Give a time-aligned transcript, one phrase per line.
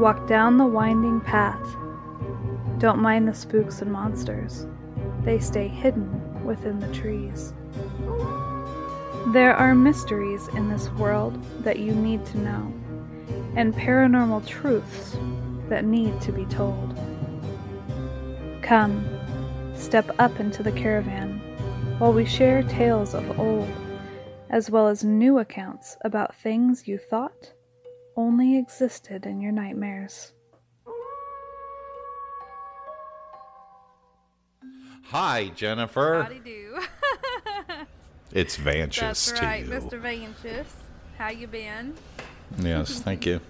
[0.00, 1.76] Walk down the winding path.
[2.78, 4.66] Don't mind the spooks and monsters,
[5.24, 7.52] they stay hidden within the trees.
[9.34, 12.72] There are mysteries in this world that you need to know,
[13.56, 15.18] and paranormal truths
[15.68, 16.98] that need to be told.
[18.62, 19.06] Come,
[19.74, 21.40] step up into the caravan
[21.98, 23.68] while we share tales of old,
[24.48, 27.52] as well as new accounts about things you thought
[28.16, 30.32] only existed in your nightmares.
[35.04, 36.22] Hi, Jennifer.
[36.22, 36.78] Howdy do.
[38.32, 39.72] It's Vanchus That's to right, you.
[39.72, 40.00] Mr.
[40.00, 40.66] Vanchus.
[41.18, 41.94] How you been?
[42.60, 43.40] Yes, thank you.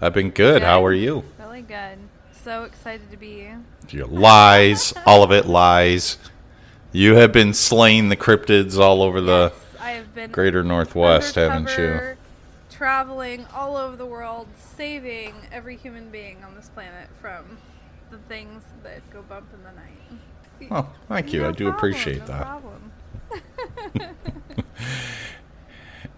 [0.00, 0.62] I've been good.
[0.62, 1.24] How are you?
[1.38, 1.98] Really good.
[2.32, 3.62] So excited to be here.
[3.90, 6.16] Your lies, all of it lies.
[6.90, 11.34] You have been slaying the cryptids all over the Yes, I have been greater Northwest,
[11.34, 12.16] haven't you?
[12.82, 17.56] Traveling all over the world, saving every human being on this planet from
[18.10, 20.10] the things that go bump in the night.
[20.68, 21.42] Oh, thank you.
[21.42, 22.60] No I do problem, appreciate no
[23.30, 24.14] that.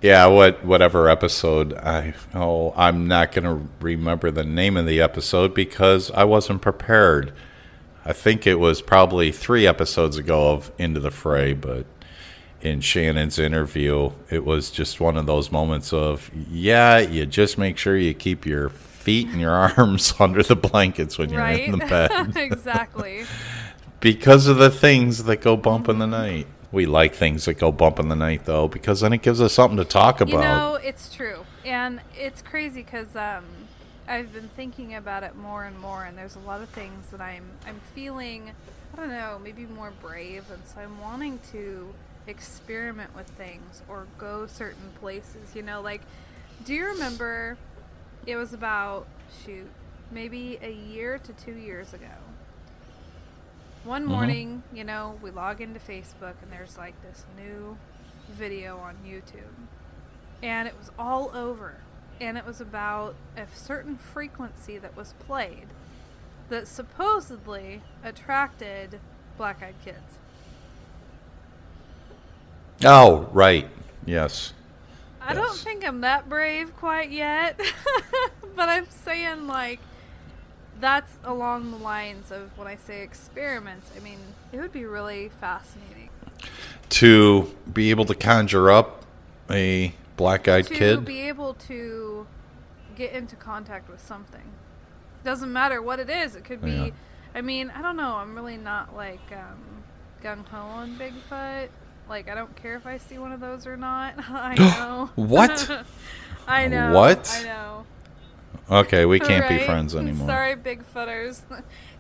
[0.01, 5.53] Yeah, what whatever episode I oh I'm not gonna remember the name of the episode
[5.53, 7.35] because I wasn't prepared.
[8.07, 11.85] I think it was probably three episodes ago of Into the Fray, but
[12.65, 17.77] in Shannon's interview, it was just one of those moments of yeah, you just make
[17.79, 21.65] sure you keep your feet and your arms under the blankets when you're Right?
[21.67, 23.27] in the bed exactly.
[24.01, 26.47] because of the things that go bump in the night.
[26.73, 29.53] We like things that go bump in the night though because then it gives us
[29.53, 30.33] something to talk about.
[30.33, 33.45] You know, it's true, and it's crazy because um,
[34.09, 37.21] I've been thinking about it more and more, and there's a lot of things that
[37.21, 38.51] I'm I'm feeling.
[38.93, 41.95] I don't know, maybe more brave, and so I'm wanting to
[42.27, 45.55] experiment with things or go certain places.
[45.55, 46.03] You know, like,
[46.65, 47.57] do you remember?
[48.27, 49.07] It was about
[49.45, 49.69] shoot,
[50.11, 52.07] maybe a year to two years ago.
[53.85, 54.11] One mm-hmm.
[54.11, 57.77] morning, you know, we log into Facebook and there's like this new
[58.31, 59.69] video on YouTube.
[60.43, 61.77] And it was all over.
[62.21, 65.67] And it was about a certain frequency that was played
[66.49, 69.01] that supposedly attracted
[69.37, 70.19] black eyed kids.
[72.83, 73.69] Oh, right.
[74.07, 74.53] Yes.
[75.21, 77.59] I don't think I'm that brave quite yet.
[78.57, 79.81] but I'm saying, like,
[80.81, 83.91] that's along the lines of when I say experiments.
[83.97, 84.19] I mean,
[84.53, 86.11] it would be really fascinating.
[86.91, 89.05] To be able to conjure up
[89.51, 90.95] a black-eyed to kid.
[90.97, 92.27] To be able to
[92.95, 94.53] get into contact with something.
[95.25, 96.37] Doesn't matter what it is.
[96.37, 96.73] It could be.
[96.73, 96.91] Yeah.
[97.35, 98.17] I mean, I don't know.
[98.17, 99.85] I'm really not like um,
[100.23, 101.69] gung ho on Bigfoot.
[102.09, 104.15] Like, I don't care if I see one of those or not.
[104.31, 105.11] I know.
[105.15, 105.85] What?
[106.47, 106.93] I know.
[106.93, 107.31] What?
[107.33, 107.87] I know.
[108.71, 110.29] okay, we can't be friends anymore.
[110.29, 111.43] Sorry, Bigfooters.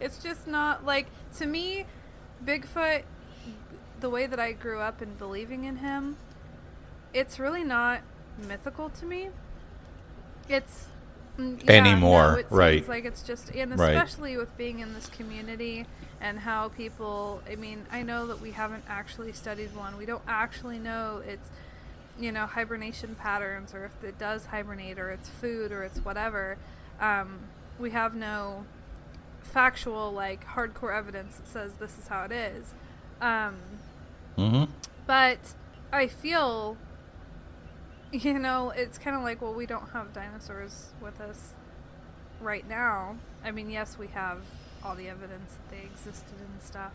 [0.00, 1.06] It's just not like
[1.38, 1.86] to me,
[2.44, 3.02] Bigfoot.
[4.00, 6.18] The way that I grew up in believing in him,
[7.14, 8.02] it's really not
[8.36, 9.30] mythical to me.
[10.46, 10.88] It's
[11.38, 12.86] mm, yeah, Anymore, no, it right.
[12.86, 13.94] Like it's just, and Right.
[13.94, 15.86] especially with being in this community
[16.24, 17.42] and how people.
[17.48, 19.98] I mean, I know that we haven't actually studied one.
[19.98, 21.50] We don't actually know its,
[22.18, 26.56] you know, hibernation patterns or if it does hibernate or it's food or it's whatever.
[26.98, 27.40] Um,
[27.78, 28.64] we have no
[29.42, 32.72] factual, like hardcore evidence that says this is how it is.
[33.20, 33.56] Um,
[34.36, 34.64] hmm
[35.06, 35.38] but
[35.92, 36.78] I feel,
[38.10, 41.52] you know, it's kind of like, well, we don't have dinosaurs with us
[42.40, 43.16] right now.
[43.44, 44.38] I mean, yes, we have
[44.84, 46.92] all the evidence that they existed and stuff.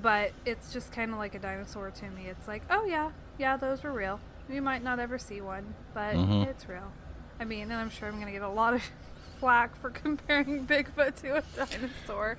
[0.00, 2.26] But it's just kind of like a dinosaur to me.
[2.26, 4.20] It's like, oh, yeah, yeah, those were real.
[4.48, 6.46] We might not ever see one, but Mhm.
[6.46, 6.92] it's real.
[7.40, 8.82] I mean, and I'm sure I'm going to get a lot of
[9.40, 12.36] flack for comparing Bigfoot to a dinosaur.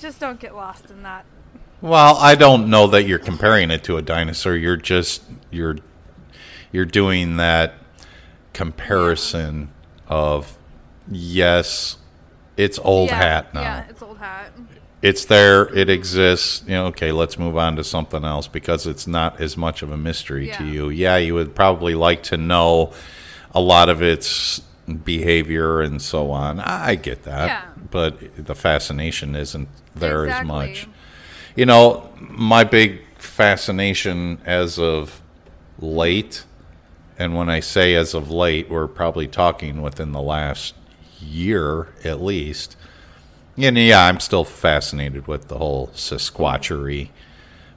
[0.00, 1.24] Just don't get lost in that.
[1.80, 4.54] Well, I don't know that you're comparing it to a dinosaur.
[4.54, 5.76] You're just you're
[6.70, 7.74] you're doing that
[8.52, 9.68] comparison
[10.08, 10.56] of
[11.10, 11.96] yes,
[12.62, 13.60] it's old yeah, hat now.
[13.60, 14.52] Yeah, it's old hat.
[15.02, 16.62] It's there, it exists.
[16.66, 19.90] You know, okay, let's move on to something else because it's not as much of
[19.90, 20.90] a mystery to you.
[20.90, 22.92] Yeah, you would probably like to know
[23.52, 24.62] a lot of its
[25.04, 26.60] behavior and so on.
[26.60, 27.62] I get that, Yeah.
[27.90, 30.48] but the fascination isn't there as Exactly.
[30.48, 30.88] much.
[31.56, 35.20] You know, my big fascination as of
[35.80, 36.44] late,
[37.18, 40.74] and when I say as of late, we're probably talking within the last
[41.22, 42.76] year at least.
[43.56, 47.10] And yeah, I'm still fascinated with the whole Sasquatchery,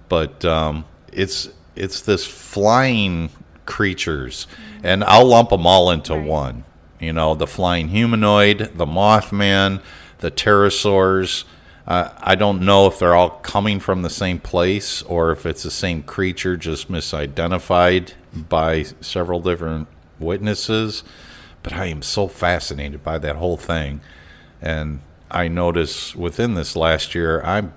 [0.07, 3.29] but um, it's it's this flying
[3.65, 4.47] creatures,
[4.83, 6.25] and I'll lump them all into Right.
[6.25, 6.63] one.
[6.99, 9.81] You know, the flying humanoid, the Mothman,
[10.19, 11.43] the pterosaurs.
[11.85, 15.61] Uh, I don't know if they're all coming from the same place or if it's
[15.63, 19.87] the same creature just misidentified by several different
[20.19, 21.03] witnesses.
[21.65, 24.01] But I am so fascinated by that whole thing.
[24.61, 24.99] And
[25.31, 27.73] I notice within this last year, I'm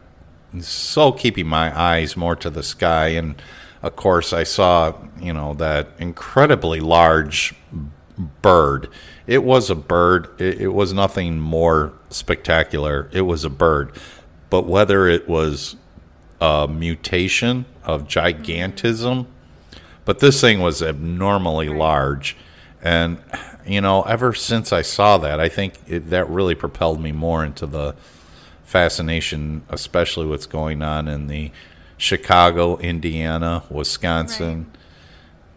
[0.61, 3.09] so keeping my eyes more to the sky.
[3.09, 3.41] And
[3.83, 7.55] of course, I saw, you know, that incredibly large
[8.43, 8.91] bird.
[9.27, 10.39] It was a bird.
[10.39, 13.09] It, it was nothing more spectacular.
[13.15, 13.93] It was a bird.
[14.51, 15.77] But whether it was
[16.43, 19.29] a mutation of gigantism,
[20.05, 22.37] but this thing was abnormally large.
[22.83, 23.19] And,
[23.67, 27.45] you know, ever since I saw that, I think it, that really propelled me more
[27.45, 27.95] into the
[28.65, 31.51] fascination, especially what's going on in the
[31.97, 34.71] Chicago, Indiana, Wisconsin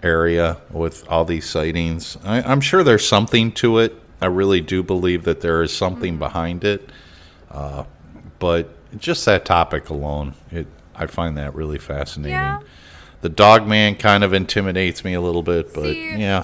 [0.02, 2.18] area with all these sightings.
[2.24, 4.02] I, I'm sure there's something to it.
[4.20, 6.90] I really do believe that there is something behind it.
[7.50, 7.84] Uh,
[8.40, 12.34] but just that topic alone, it I find that really fascinating.
[12.34, 12.60] Yeah.
[13.22, 16.44] The dog man kind of intimidates me a little bit, but See, yeah,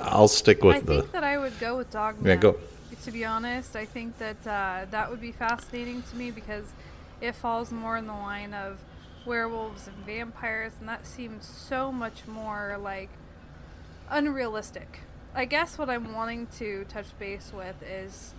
[0.00, 0.92] I'll stick with I the.
[0.92, 2.26] I think that I would go with dog man.
[2.30, 2.56] Yeah, go.
[3.04, 6.72] To be honest, I think that uh, that would be fascinating to me because
[7.20, 8.78] it falls more in the line of
[9.24, 13.10] werewolves and vampires, and that seems so much more like
[14.10, 15.00] unrealistic.
[15.34, 18.34] I guess what I'm wanting to touch base with is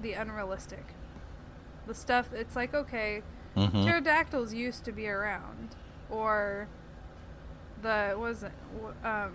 [0.00, 0.84] the unrealistic.
[1.86, 3.22] The stuff, it's like, okay,
[3.56, 3.84] Mhm.
[3.84, 5.74] pterodactyls used to be around,
[6.08, 6.68] or
[7.82, 8.44] the what was
[9.04, 9.32] Um,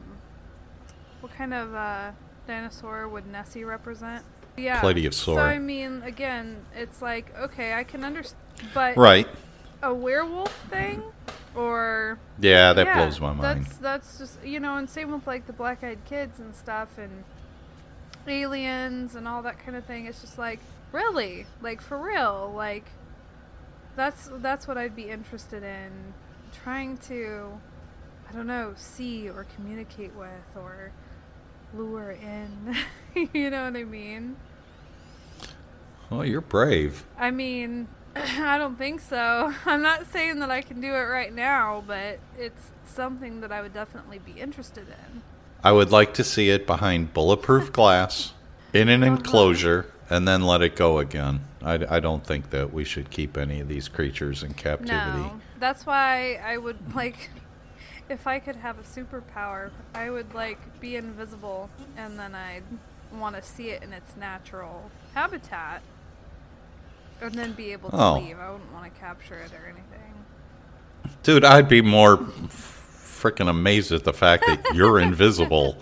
[1.21, 2.11] what kind of uh,
[2.47, 4.23] dinosaur would Nessie represent?
[4.57, 5.43] Yeah, plenty So Plesiosaur.
[5.43, 8.41] I mean, again, it's like okay, I can understand,
[8.73, 9.27] but Right.
[9.83, 11.01] a werewolf thing,
[11.55, 13.65] or Yeah, that yeah, blows my mind.
[13.65, 17.23] That's that's just you know, and same with like the black-eyed kids and stuff, and
[18.27, 20.05] aliens and all that kind of thing.
[20.05, 20.59] It's just like
[20.91, 22.85] really, like for real, like
[23.95, 26.13] that's that's what I'd be interested in
[26.63, 27.59] trying to,
[28.29, 30.91] I don't know, see or communicate with or
[31.73, 32.75] lure in.
[33.33, 34.35] you know what I mean?
[36.11, 37.05] Oh, you're brave.
[37.17, 39.53] I mean, I don't think so.
[39.65, 43.61] I'm not saying that I can do it right now, but it's something that I
[43.61, 45.21] would definitely be interested in.
[45.63, 48.33] I would like to see it behind bulletproof glass
[48.73, 51.41] in an enclosure and then let it go again.
[51.63, 54.93] I, I don't think that we should keep any of these creatures in captivity.
[54.93, 57.31] No, that's why I would like,
[58.09, 62.63] if I could have a superpower, I would like be invisible, and then I'd
[63.13, 65.81] want to see it in its natural habitat,
[67.21, 68.13] and then be able to Oh.
[68.19, 68.37] leave.
[68.39, 69.91] I wouldn't want to capture it or anything.
[71.23, 75.77] Dude, I'd be more freaking amazed at the fact that you're invisible.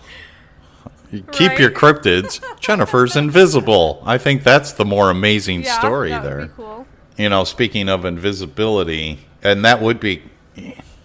[1.10, 2.40] You Keep your cryptids.
[2.60, 4.02] Jennifer's invisible.
[4.06, 6.36] I think that's the more amazing Yeah, story that there.
[6.38, 6.86] would be cool.
[7.18, 10.22] you know, speaking of invisibility, and that would be,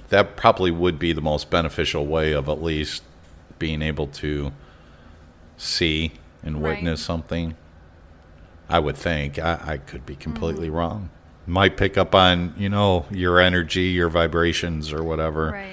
[0.10, 3.04] that probably would be the most beneficial way of at least
[3.60, 4.52] being able to
[5.58, 6.14] see
[6.44, 6.76] and Right.
[6.76, 7.56] witness something.
[8.70, 9.40] I would think.
[9.40, 10.76] I, I could be completely Mm-hmm.
[10.78, 11.10] wrong.
[11.48, 15.52] Might pick up on, you know, your energy, your vibrations, or whatever.
[15.52, 15.72] Right.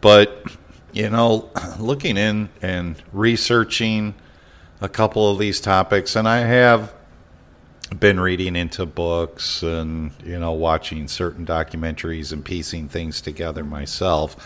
[0.00, 0.44] But,
[0.92, 4.14] you know, looking in and researching
[4.80, 6.94] a couple of these topics, and I have
[7.88, 14.36] been reading into books and, you know, watching certain documentaries and piecing things together myself.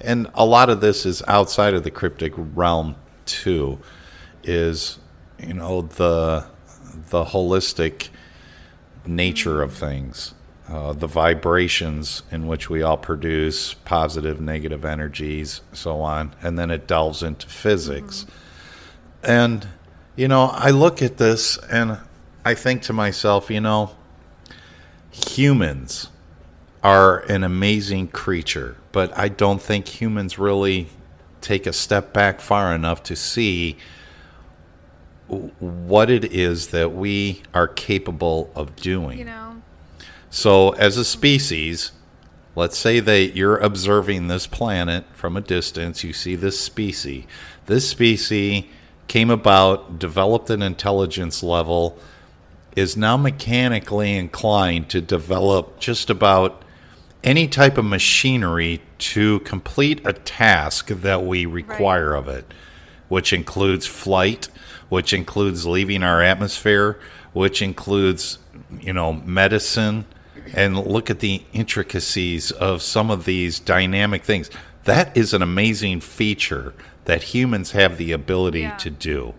[0.00, 2.96] And a lot of this is outside of the cryptic realm,
[3.26, 3.78] too,
[4.42, 4.98] is,
[5.38, 6.46] you know, the
[7.10, 8.08] the holistic
[9.06, 10.34] nature of things,
[10.68, 16.70] uh, the vibrations in which we all produce, positive, negative energies, so on, and then
[16.70, 18.26] it delves into physics.
[19.22, 19.66] And,
[20.16, 21.98] you know, I look at this and
[22.44, 23.96] I think to myself, you know,
[25.10, 26.08] humans
[26.82, 30.88] are an amazing creature, but I don't think humans really
[31.40, 33.76] take a step back far enough to see
[35.28, 39.18] what it is that we are capable of doing.
[39.18, 39.62] You know.
[40.28, 41.92] So, as a species,
[42.54, 47.24] let's say that you're observing this planet from a distance, you see this species.
[47.66, 48.64] This species
[49.06, 51.98] came about, developed an intelligence level,
[52.76, 56.62] is now mechanically inclined to develop just about
[57.22, 62.18] any type of machinery to complete a task that we require right.
[62.18, 62.52] of it,
[63.08, 64.48] which includes flight,
[64.88, 66.98] which includes leaving our atmosphere,
[67.32, 68.38] which includes,
[68.80, 70.04] you know, medicine.
[70.52, 74.50] And look at the intricacies of some of these dynamic things.
[74.84, 76.74] That is an amazing feature
[77.06, 78.76] that humans have the ability yeah.
[78.76, 79.34] to do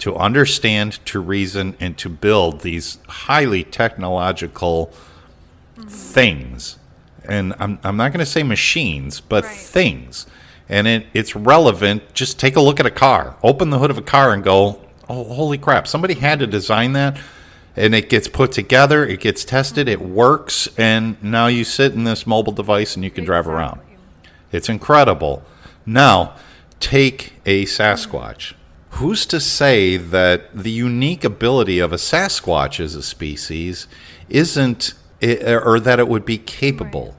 [0.00, 4.92] to understand, to reason, and to build these highly technological
[5.76, 5.88] mm-hmm.
[5.88, 6.78] things.
[7.24, 9.54] And I'm, I'm not going to say machines, but right.
[9.54, 10.26] things.
[10.68, 12.14] And it, it's relevant.
[12.14, 14.80] Just take a look at a car, open the hood of a car, and go,
[15.08, 17.18] oh, holy crap, somebody had to design that.
[17.76, 20.02] And it gets put together, it gets tested, mm-hmm.
[20.02, 23.42] it works, and now you sit in this mobile device and you can exactly.
[23.42, 23.80] drive around.
[24.50, 25.44] It's incredible.
[25.86, 26.36] Now,
[26.80, 28.54] take a Sasquatch.
[28.94, 33.86] Who's to say that the unique ability of a Sasquatch as a species
[34.28, 37.14] isn't, or that it would be capable right.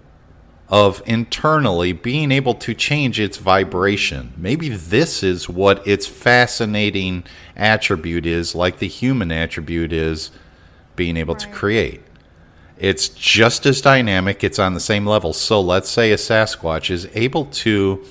[0.70, 4.34] of internally being able to change its vibration?
[4.38, 7.24] Maybe this is what its fascinating
[7.56, 10.30] attribute is, like the human attribute is
[10.96, 11.42] being able right.
[11.42, 12.02] to create.
[12.78, 15.34] It's just as dynamic, it's on the same level.
[15.34, 18.06] So let's say a Sasquatch is able to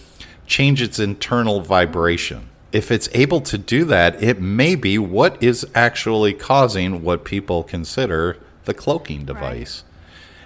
[0.46, 2.49] change its internal vibration.
[2.72, 7.62] If it's able to do that, it may be what is actually causing what people
[7.64, 9.84] consider the cloaking device.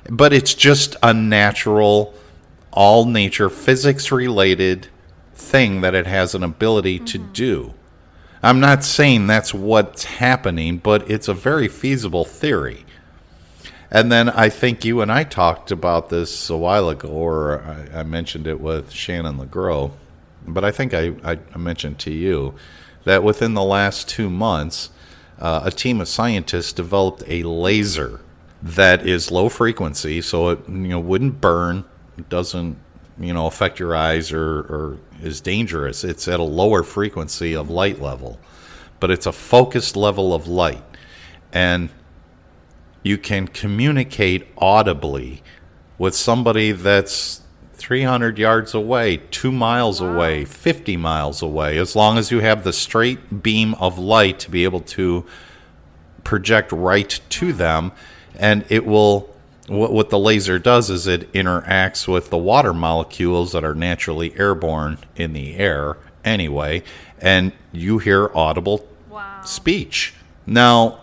[0.07, 0.17] Right.
[0.17, 2.15] But it's just a natural,
[2.73, 4.89] all nature, physics related
[5.35, 7.07] thing that it has an ability mm-hmm.
[7.07, 7.75] to do.
[8.43, 12.85] I'm not saying that's what's happening, but it's a very feasible theory.
[13.91, 18.01] And then I think you and I talked about this a while ago, or I,
[18.01, 19.93] I mentioned it with Shannon LeGros,
[20.47, 22.55] but I think I, I, mentioned to you
[23.05, 24.91] that within the last two months,
[25.39, 28.21] uh, a team of scientists developed a laser
[28.63, 31.85] that is low frequency, so it you know wouldn't burn,
[32.17, 32.79] it doesn't
[33.19, 36.05] you know affect your eyes or, or is dangerous.
[36.05, 38.39] It's at a lower frequency of light level,
[39.01, 40.85] but it's a focused level of light,
[41.53, 41.91] and
[43.03, 45.43] you can communicate audibly
[45.99, 47.43] with somebody that's
[47.85, 50.15] 300 yards away, two miles wow.
[50.15, 54.51] away, 50 miles away, as long as you have the straight beam of light to
[54.51, 55.27] be able to
[56.25, 57.93] project right to them.
[58.37, 59.35] And it will,
[59.67, 64.35] what, what the laser does is it interacts with the water molecules that are naturally
[64.39, 66.83] airborne in the air anyway,
[67.21, 69.43] and you hear audible wow.
[69.43, 70.15] speech.
[70.47, 71.03] Now,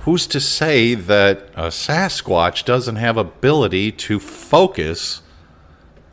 [0.00, 5.22] who's to say that a Sasquatch doesn't have ability to focus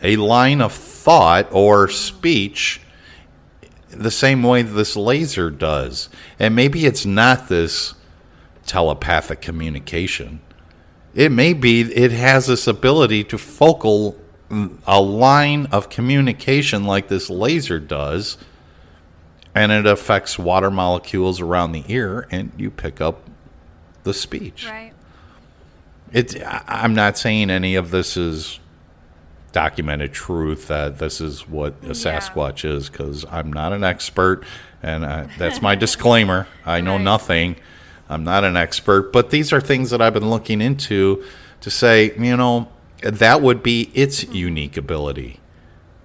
[0.02, 2.82] a line of thought or speech
[3.90, 6.10] the same way this laser does?
[6.40, 7.96] And maybe it's not this
[8.66, 10.42] telepathic communication.
[11.14, 14.18] It may be it has this ability to focal
[14.86, 18.38] a line of communication like this laser does
[19.56, 23.22] and it affects water molecules around the ear and you pick up
[24.04, 24.68] the speech.
[24.70, 24.94] Right.
[26.12, 26.36] It's.
[26.68, 28.60] I'm not saying any of this is
[29.56, 32.72] documented truth that this is what a Sasquatch yeah.
[32.72, 34.44] is because I'm not an expert,
[34.84, 36.46] and I, that's my disclaimer.
[36.66, 37.02] I know right.
[37.02, 37.56] nothing.
[38.10, 41.24] I'm not an expert, but these are things that I've been looking into
[41.62, 42.68] to say, you know,
[43.02, 44.36] that would be its mm-hmm.
[44.36, 45.40] unique ability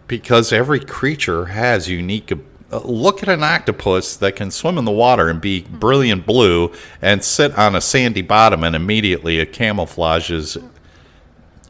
[0.07, 4.92] because every creature has unique uh, look at an octopus that can swim in the
[4.92, 5.78] water and be mm-hmm.
[5.78, 10.71] brilliant blue and sit on a sandy bottom and immediately it camouflages mm.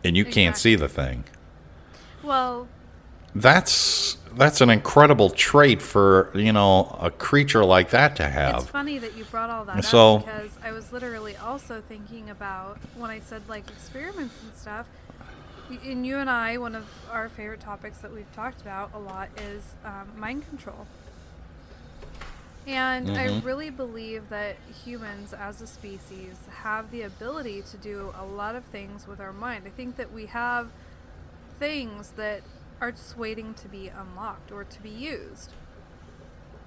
[0.05, 0.43] and you exactly.
[0.43, 1.25] can't see the thing.
[2.31, 2.69] Well,
[3.35, 8.63] that's that's an incredible trait for you know a creature like that to have.
[8.63, 12.31] It's funny that you brought all that so, up because I was literally also thinking
[12.31, 14.87] about when I said like experiments and stuff
[15.85, 19.29] and you and I, one of our favorite topics that we've talked about a lot
[19.37, 20.87] is um, mind control.
[22.67, 23.17] And mm-hmm.
[23.17, 28.55] I really believe that humans as a species have the ability to do a lot
[28.55, 29.65] of things with our mind.
[29.67, 30.69] I think that we have
[31.61, 32.43] things that
[32.81, 35.53] are just waiting to be unlocked or to be used.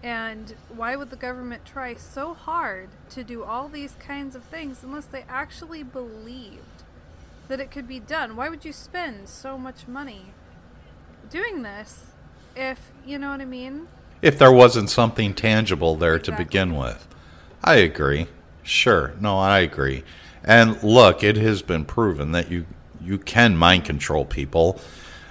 [0.02, 4.84] And why would the government try so hard to do all these kinds of things
[4.84, 6.84] unless they actually believed
[7.48, 8.36] that it could be done.
[8.36, 10.34] Why would you spend so much money
[11.30, 12.08] doing this
[12.56, 13.88] if, you know what I mean?
[14.22, 16.46] If there wasn't something tangible there exactly.
[16.46, 17.08] to begin with.
[17.64, 18.28] I agree.
[18.64, 19.14] Sure.
[19.20, 20.04] No, I agree.
[20.44, 22.66] And look, it has been proven that you
[23.04, 24.80] you can mind control people.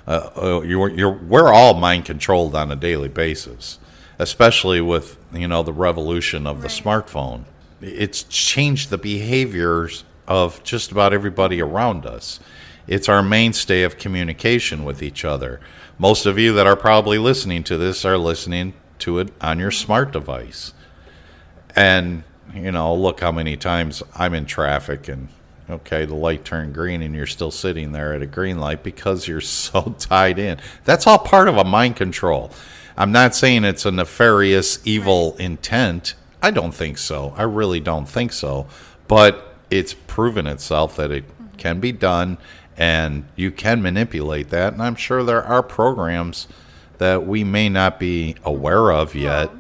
[0.07, 3.79] Uh, uh you're, you're, we're all mind controlled on a daily basis,
[4.19, 6.85] especially with you know the revolution of the Right.
[6.85, 7.45] smartphone.
[7.81, 12.39] It's changed the behaviors of just about everybody around us.
[12.87, 15.61] It's our mainstay of communication with each other.
[15.99, 19.71] Most of you that are probably listening to this are listening to it on your
[19.71, 20.73] smart device.
[21.75, 22.25] And,
[22.55, 25.29] you know, look how many times I'm in traffic and,
[25.73, 29.27] okay, the light turned green and you're still sitting there at a green light because
[29.27, 30.61] you're so tied in.
[30.85, 32.51] That's all part of a mind control.
[32.97, 36.15] I'm not saying it's a nefarious, evil intent.
[36.43, 37.35] I don't think so.
[37.37, 38.67] I really don't think so.
[39.09, 41.57] But it's proven itself that it mm-hmm.
[41.57, 42.39] can be done
[42.77, 44.75] and you can manipulate that.
[44.75, 46.49] And I'm sure there are programs
[46.99, 49.51] that we may not be aware of yet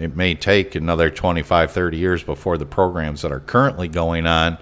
[0.00, 4.56] it may take another 25 30 years before the programs that are currently going on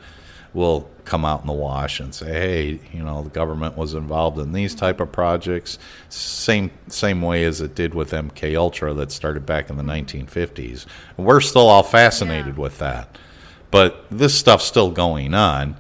[0.55, 4.39] will come out in the wash and say hey you know the government was involved
[4.39, 5.79] in these type of projects
[6.09, 10.85] same same way as it did with mk ultra that started back in the 1950s
[11.17, 12.63] we're still all fascinated Yeah.
[12.63, 13.17] with that
[13.71, 15.77] but this stuff's still going on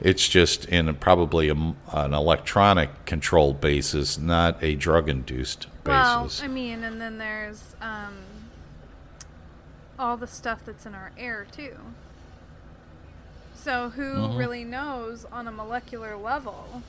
[0.00, 5.86] it's just in a, probably a an electronic controlled basis not a drug induced basis.
[5.86, 8.14] Well, I mean, and then there's um,
[9.98, 11.76] all the stuff that's in our air too.
[13.62, 14.36] So who Mm-hmm.
[14.36, 16.82] really knows on a molecular level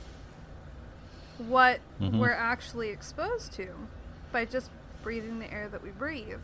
[1.37, 2.19] what Mm-hmm.
[2.19, 3.87] we're actually exposed to
[4.31, 6.39] by just breathing the air that we breathe?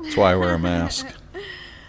[0.00, 1.14] that's why I wear a mask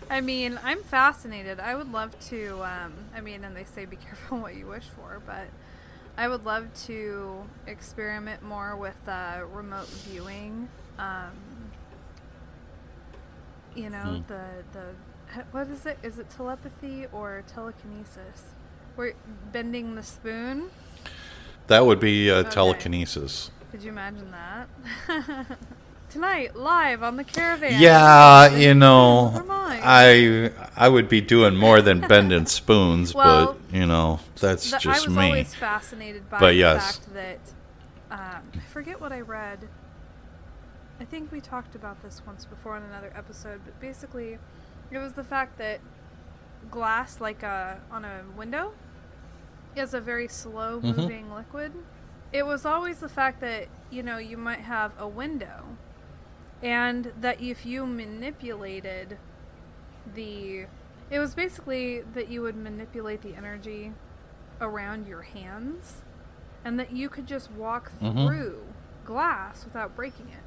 [0.10, 1.60] I mean, I'm fascinated.
[1.60, 2.64] I would love to.
[2.64, 5.48] Um, I mean, and they say be careful what you wish for, but
[6.18, 10.70] I would love to experiment more with uh, remote viewing.
[10.98, 11.72] Um,
[13.76, 14.96] you know, the the
[15.52, 15.98] what is it?
[16.04, 18.44] Is it telepathy or telekinesis?
[18.96, 19.14] We're
[19.52, 20.70] bending the spoon.
[21.68, 22.50] That would be uh, Okay.
[22.50, 23.52] telekinesis.
[23.72, 24.68] Could you imagine that?
[26.10, 27.80] Tonight, live on the caravan.
[27.80, 33.86] Yeah, you know, I I would be doing more than bending spoons, Well, but you
[33.86, 34.92] know, that's The- just me.
[34.92, 35.26] I was me.
[35.28, 36.98] always fascinated by But the yes.
[36.98, 37.40] fact that
[38.10, 39.68] um, I forget what I read.
[41.00, 44.40] I think we talked about this once before in another episode, but basically,
[44.92, 45.80] it was the fact that
[46.72, 48.74] glass, like a, on a window,
[49.76, 51.02] is a very slow Mm-hmm.
[51.02, 51.72] moving liquid.
[52.32, 55.64] It was always the fact that you know you might have a window,
[56.62, 59.18] and that if you manipulated
[60.16, 60.66] the
[61.10, 63.94] it was basically that you would manipulate the energy
[64.62, 66.04] around your hands
[66.64, 68.28] and that you could just walk Mhm.
[68.28, 68.64] through
[69.06, 70.44] glass without breaking it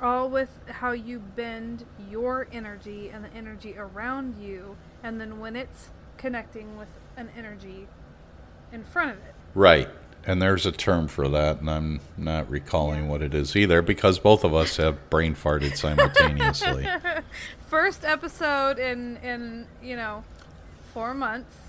[0.00, 5.56] all with how you bend your energy and the energy around you and then when
[5.56, 7.88] it's connecting with an energy
[8.72, 9.88] in front of it Right.
[10.24, 14.18] And there's a term for that, and I'm not recalling what it is either because
[14.18, 16.86] both of us have brain farted simultaneously.
[17.66, 20.24] first episode in in you know
[20.92, 21.67] four months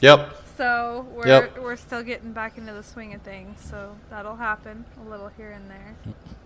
[0.00, 0.34] yep.
[0.56, 1.58] So we're Yep.
[1.58, 3.60] we're still getting back into the swing of things.
[3.60, 5.96] So that'll happen a little here and there,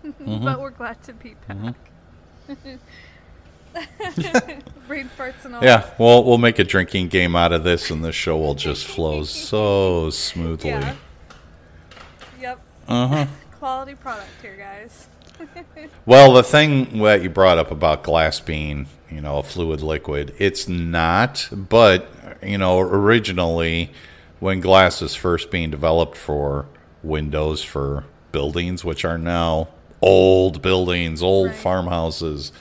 [0.05, 0.43] Mm-hmm.
[0.43, 1.75] but we're glad to be back.
[4.87, 5.63] Brain farts and all.
[5.63, 8.85] Yeah, well, we'll make a drinking game out of this, and the show will just
[8.85, 10.71] flow so smoothly.
[10.71, 10.95] Yeah.
[12.41, 12.59] Yep.
[12.87, 13.25] Uh huh.
[13.59, 15.07] Quality product here, guys.
[16.05, 20.35] Well, the thing that you brought up about glass being, you know, a fluid liquid,
[20.37, 21.47] it's not.
[21.51, 22.09] But
[22.43, 23.91] you know, originally,
[24.39, 26.67] when glass was first being developed for
[27.03, 29.67] windows for buildings, which are now
[30.01, 31.55] old buildings, old Right.
[31.55, 32.51] farmhouses,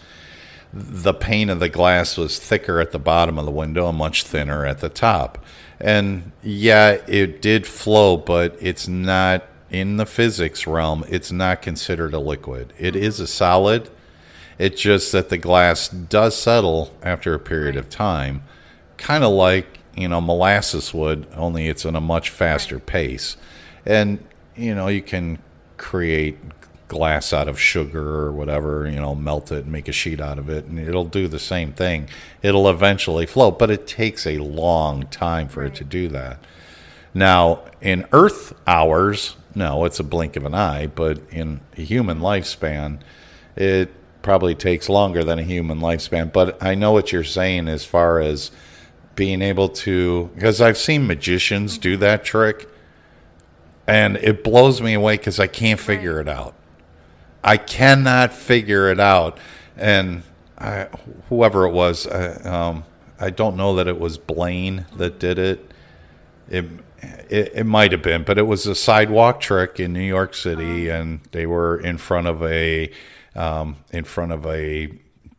[0.73, 4.23] the pane of the glass was thicker at the bottom of the window and much
[4.23, 5.45] thinner at the top.
[5.81, 12.13] And yeah, it did flow, but it's not in the physics realm, it's not considered
[12.13, 12.73] a liquid.
[12.79, 13.89] It is a solid.
[14.59, 18.43] It's just that the glass does settle after a period of time,
[19.01, 23.37] kind of like, you know, molasses would, only it's in a much faster pace.
[23.85, 25.39] And, you know, you can
[25.79, 26.39] create
[26.87, 30.39] glass out of sugar or whatever, you know, melt it and make a sheet out
[30.39, 32.09] of it, and it'll do the same thing.
[32.43, 36.39] It'll eventually float, but it takes a long time for it to do that.
[37.15, 42.21] Now, in Earth hours, no, it's a blink of an eye, but in a human
[42.21, 43.01] lifespan,
[43.57, 43.91] it
[44.23, 46.33] probably takes longer than a human lifespan.
[46.33, 48.51] But I know what you're saying as far as
[49.17, 52.69] being able to, because I've seen magicians do that trick,
[53.87, 56.27] and it blows me away because I can't figure Right.
[56.27, 56.55] it out.
[57.43, 59.39] I cannot figure it out.
[59.77, 60.23] And
[60.59, 60.89] I,
[61.29, 62.85] whoever it was, uh, um,
[63.19, 65.71] I don't know that it was Blaine that did it.
[66.49, 66.67] It,
[67.31, 70.89] it, it might have been, but it was a sidewalk trick in New York City,
[70.89, 72.91] and they were in front of a
[73.35, 74.89] um, in front of a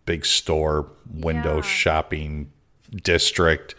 [0.06, 1.62] big store window Yeah.
[1.62, 2.52] shopping
[2.92, 3.76] district,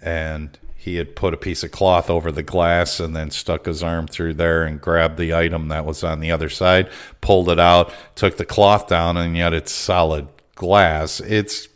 [0.00, 3.82] and he had put a piece of cloth over the glass and then stuck his
[3.82, 6.90] arm through there and grabbed the item that was on the other side,
[7.22, 11.20] pulled it out, took the cloth down, and yet it's solid glass.
[11.20, 11.68] It's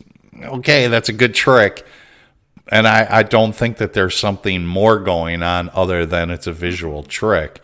[0.43, 1.85] okay, that's a good trick.
[2.71, 6.53] And I, I don't think that there's something more going on other than it's a
[6.53, 7.61] visual trick.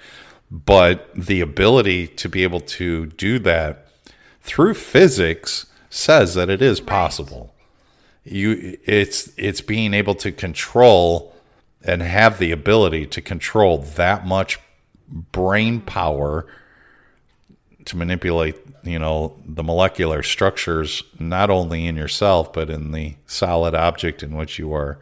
[0.50, 3.88] But the ability to be able to do that
[4.42, 7.55] through physics says that it is possible
[8.26, 11.34] you it's it's being able to control
[11.84, 14.60] and have the ability to control that much
[15.08, 16.48] brain power
[17.86, 23.76] to manipulate you know the molecular structures not only in yourself but in the solid
[23.76, 24.98] object in which you are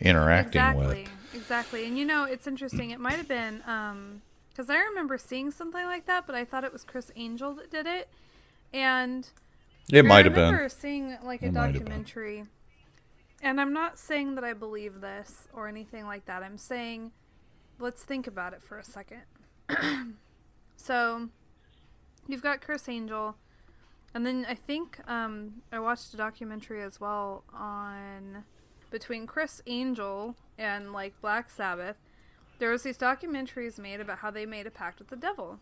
[0.00, 1.34] interacting exactly with.
[1.34, 1.86] exactly.
[1.86, 2.90] And you know it's interesting.
[2.90, 6.64] It might have been um because i remember seeing something like that but i thought
[6.64, 8.08] it was Criss Angel that did it.
[8.72, 9.28] And
[9.90, 12.04] it might I have remember been seeing like a It might have been.
[12.04, 12.46] documentary
[13.42, 17.12] and i'm not saying that i believe this or anything like that i'm saying
[17.78, 19.22] let's think about it for a second
[20.76, 21.28] so
[22.26, 23.36] you've got Criss Angel
[24.14, 28.44] and then i think um, i watched a documentary as well on
[28.90, 31.96] between Criss Angel and like black sabbath
[32.58, 35.60] there was these documentaries made about how they made a pact with the devil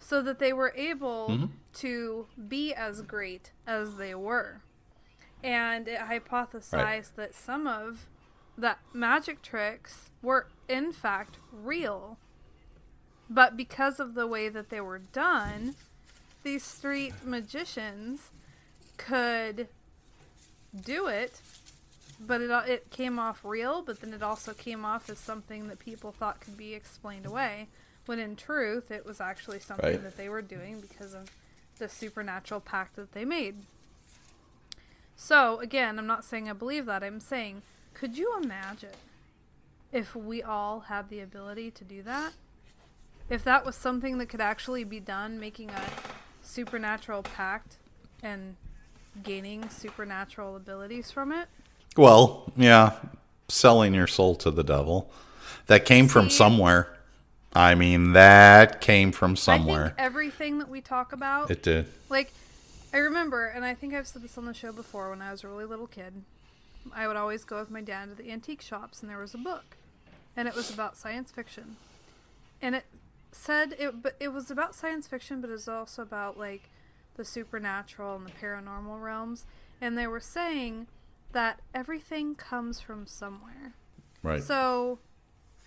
[0.00, 1.46] so that they were able Mm-hmm.
[1.74, 4.62] to be as great as they were.
[5.42, 8.06] And it hypothesized that some of
[8.56, 12.18] the magic tricks were in fact real.
[13.30, 15.74] But because of the way that they were done,
[16.42, 18.30] these street magicians
[18.96, 19.68] could
[20.84, 21.40] do it,
[22.20, 25.78] but it it came off real, but then it also came off as something that
[25.78, 27.68] people thought could be explained away,
[28.06, 30.02] when in truth it was actually something Right.
[30.02, 31.30] that they were doing because of
[31.78, 33.64] the supernatural pact that they made.
[35.20, 37.02] So, again, I'm not saying I believe that.
[37.02, 38.94] I'm saying, could you imagine
[39.92, 42.32] if we all had the ability to do that?
[43.28, 45.82] If that was something that could actually be done, making a
[46.40, 47.76] supernatural pact
[48.22, 48.54] and
[49.22, 51.48] gaining supernatural abilities from it?
[51.96, 52.92] well yeah
[53.48, 55.10] selling your soul to the devil
[55.66, 56.96] that came from somewhere
[57.54, 61.86] i mean that came from I somewhere think everything that we talk about it did
[62.08, 62.32] Like,
[62.92, 65.44] I remember, and I think I've said this on the show before when I was
[65.44, 66.22] a really little kid.
[66.94, 69.38] I would always go with my dad to the antique shops, and there was a
[69.38, 69.76] book,
[70.36, 71.76] and it was about science fiction.
[72.62, 72.84] And it
[73.30, 76.70] said it, but it was about science fiction, but it was also about like
[77.16, 79.44] the supernatural and the paranormal realms.
[79.80, 80.86] And they were saying
[81.32, 83.74] that everything comes from somewhere.
[84.22, 84.98] right So,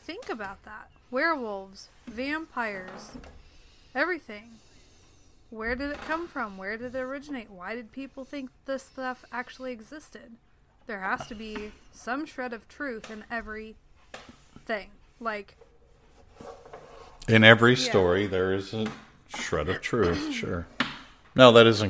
[0.03, 0.89] think about that.
[1.11, 3.11] Werewolves, vampires,
[3.93, 4.60] everything.
[5.51, 6.57] Where did it come from?
[6.57, 7.51] Where did it originate?
[7.51, 10.31] Why did people think this stuff actually existed?
[10.87, 13.75] There has to be some shred of truth in every
[14.65, 14.91] thing.
[15.19, 15.57] Like,
[17.27, 18.87] In every story, there is a
[19.37, 20.33] shred of truth.
[20.33, 20.65] Sure.
[21.35, 21.83] No, that is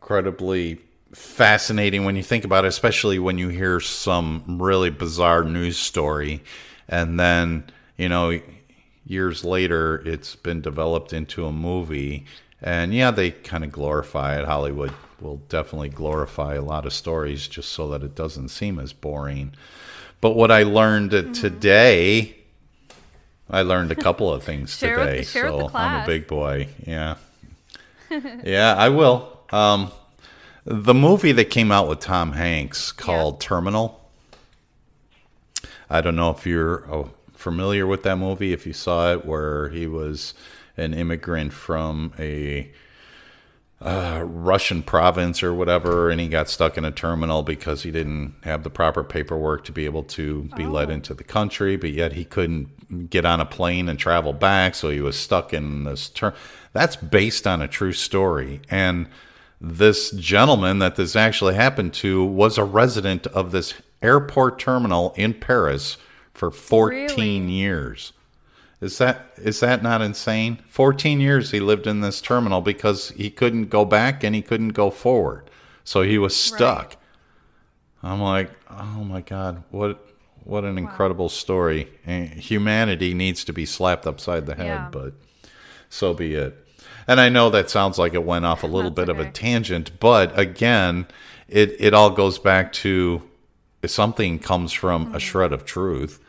[0.00, 0.80] incredibly
[1.12, 6.42] fascinating when you think about it, especially when you hear some really bizarre news story,
[6.88, 7.64] and then
[7.96, 8.40] you know,
[9.06, 12.26] years later, it's been developed into a movie.
[12.64, 14.46] And yeah, they kind of glorify it.
[14.46, 18.92] Hollywood will definitely glorify a lot of stories just so that it doesn't seem as
[18.92, 19.54] boring.
[20.20, 22.34] But what I learned today
[23.50, 26.68] I learned a couple of things today, the so I'm a big boy.
[26.86, 27.16] Yeah,
[28.44, 29.38] yeah, I will.
[29.50, 29.90] Um,
[30.64, 34.00] the movie that came out with Tom Hanks called Terminal.
[35.90, 38.52] I don't know if you're oh, familiar with that movie.
[38.52, 40.32] If you saw it, where he was
[40.76, 42.70] an immigrant from a
[43.80, 48.34] uh, Russian province or whatever, and he got stuck in a terminal because he didn't
[48.42, 52.12] have the proper paperwork to be able to be let into the country, but yet
[52.14, 56.08] he couldn't get on a plane and travel back, so he was stuck in this
[56.08, 56.32] term.
[56.72, 59.06] That's based on a true story, and
[59.60, 65.34] this gentleman that this actually happened to was a resident of this airport terminal in
[65.34, 65.96] Paris
[66.32, 67.52] for 14 Really?
[67.52, 68.12] years.
[68.84, 70.58] Is that is that not insane?
[70.68, 74.70] 14 years he lived in this terminal because he couldn't go back and he couldn't
[74.70, 75.48] go forward.
[75.84, 76.96] So he was stuck.
[78.02, 80.04] I'm like, "Oh my god, what
[80.44, 81.88] what an incredible story.
[82.04, 84.88] And humanity needs to be slapped upside the head, Yeah.
[84.92, 85.14] but
[85.88, 86.54] so be it.
[87.08, 89.92] And I know that sounds like it went off a little bit of a tangent,
[90.00, 91.06] but again,
[91.48, 93.22] it it all goes back to
[93.82, 95.14] if something comes from Mm-hmm.
[95.14, 96.20] a shred of truth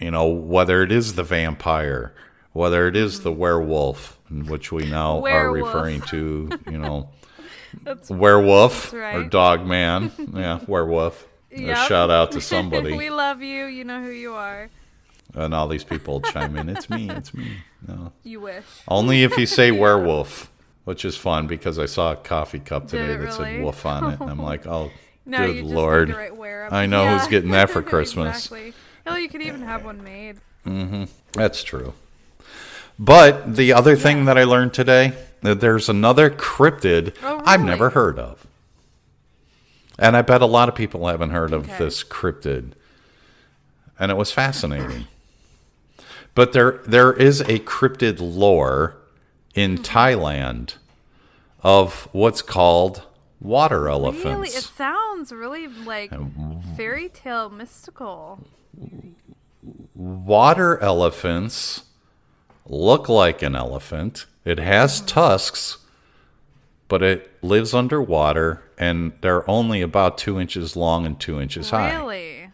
[0.00, 2.14] you know, whether it is the vampire,
[2.52, 3.40] whether it is the mm-hmm.
[3.40, 7.10] werewolf, which we now are referring to, you know,
[8.08, 9.16] werewolf right.
[9.16, 10.10] or dog man.
[10.32, 11.26] Yeah, werewolf.
[11.52, 12.96] A shout out to somebody.
[12.96, 13.66] we love you.
[13.66, 14.70] You know who you are.
[15.34, 16.68] and all these people chime in.
[16.68, 17.08] It's me.
[17.10, 17.58] It's me.
[17.86, 18.64] No, You wish.
[18.88, 20.50] only if you say werewolf,
[20.84, 23.32] which is fun because I saw a coffee cup today it that really?
[23.32, 24.90] said wolf on it, and I'm like, oh,
[25.26, 26.08] No, good lord.
[26.08, 26.72] need to write where.
[26.72, 28.46] I know who's getting that for Christmas.
[28.46, 28.74] exactly.
[29.04, 30.36] Hell, you could even have one made.
[30.66, 31.04] Mm-hmm.
[31.32, 31.94] That's true.
[32.98, 35.12] But the other thing that I learned today,
[35.42, 38.46] that there's another cryptid Oh, I've never heard of.
[39.98, 41.78] And I bet a lot of people haven't heard of Okay.
[41.78, 42.72] this cryptid.
[43.98, 45.06] And it was fascinating.
[46.34, 48.96] but there there is a cryptid lore
[49.54, 49.84] in Mm-hmm.
[49.84, 50.74] Thailand
[51.62, 53.02] of what's called
[53.40, 54.24] water elephants.
[54.24, 56.12] Really, it sounds really like
[56.76, 58.40] fairy tale mystical.
[59.94, 61.84] Water elephants
[62.66, 64.26] look like an elephant.
[64.44, 65.78] It has tusks,
[66.88, 71.94] but it lives underwater, and they're only about two inches long and two inches high.
[71.96, 72.50] Really?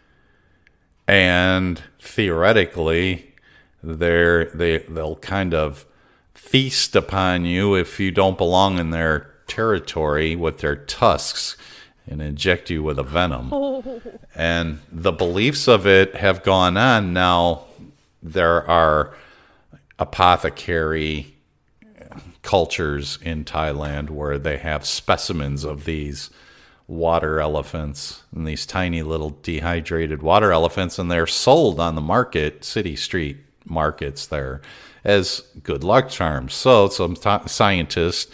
[1.08, 3.34] And theoretically,
[3.82, 5.86] they're they they'll kind of
[6.34, 11.56] feast upon you if you don't belong in their territory with their tusks
[12.10, 13.50] and inject you with a venom.
[13.52, 14.00] Oh.
[14.34, 17.12] And the beliefs of it have gone on.
[17.12, 17.64] Now
[18.22, 19.14] there are
[19.98, 21.34] apothecary
[22.42, 26.30] cultures in Thailand where they have specimens of these
[26.86, 32.64] water elephants and these tiny little dehydrated water elephants and they're sold on the market
[32.64, 34.60] city street markets there
[35.04, 38.32] as good luck charms so some t- scientists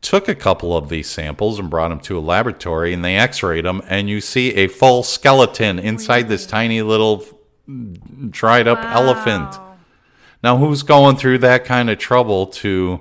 [0.00, 3.64] took a couple of these samples and brought them to a laboratory and they x-rayed
[3.64, 7.24] them and you see a full skeleton inside this tiny little
[7.68, 9.54] mm, dried up elephant
[10.42, 13.00] now, who's going through that kind of trouble to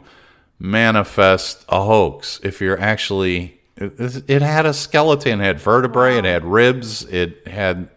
[0.59, 3.61] manifest a hoax if you're actually.
[3.77, 7.87] It, it had a skeleton, it had vertebrae, it had ribs, it had,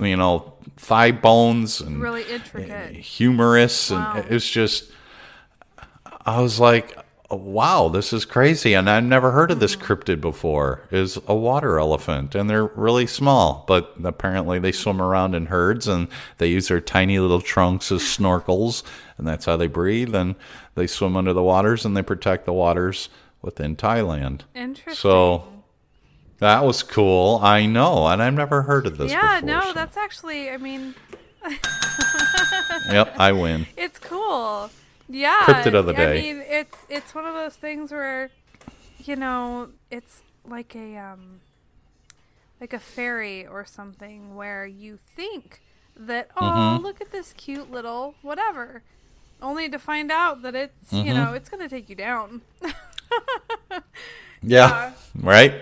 [0.00, 2.96] you know, thigh bones and Really intricate.
[2.96, 3.92] humerus.
[3.92, 4.14] Wow.
[4.16, 4.90] And it's just,
[6.26, 6.98] I was like,
[7.34, 8.74] Oh, wow, this is crazy.
[8.74, 10.82] And I've never heard of this cryptid before.
[10.92, 15.88] Is a water elephant, and they're really small, but apparently they swim around in herds
[15.88, 16.06] and
[16.38, 18.84] they use their tiny little trunks as snorkels,
[19.18, 20.14] and that's how they breathe.
[20.14, 20.36] And
[20.76, 23.08] they swim under the waters and they protect the waters
[23.42, 24.42] within Thailand.
[24.54, 24.94] Interesting.
[24.94, 25.44] So
[26.38, 27.40] that was cool.
[27.42, 29.56] I know, and I've never heard of this yeah, before.
[29.56, 30.50] no, so- that's actually.
[30.50, 30.94] I mean,
[32.92, 33.66] Yep, I win.
[33.76, 34.70] it's cool.
[35.08, 35.40] Yeah.
[35.42, 36.18] Cryptid of the day.
[36.18, 38.30] I mean, it's it's one of those things where,
[38.98, 41.40] you know, it's like a um,
[42.60, 45.60] like a fairy or something where you think
[45.96, 46.84] that oh Mm-hmm.
[46.84, 48.82] look at this cute little whatever,
[49.42, 51.06] only to find out that it's Mm-hmm.
[51.06, 52.40] you know it's gonna take you down.
[54.46, 55.54] Yeah, right.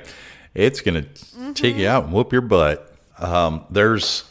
[0.55, 1.05] It's gonna
[1.55, 2.92] take you out and whoop your butt.
[3.18, 4.24] Um, there's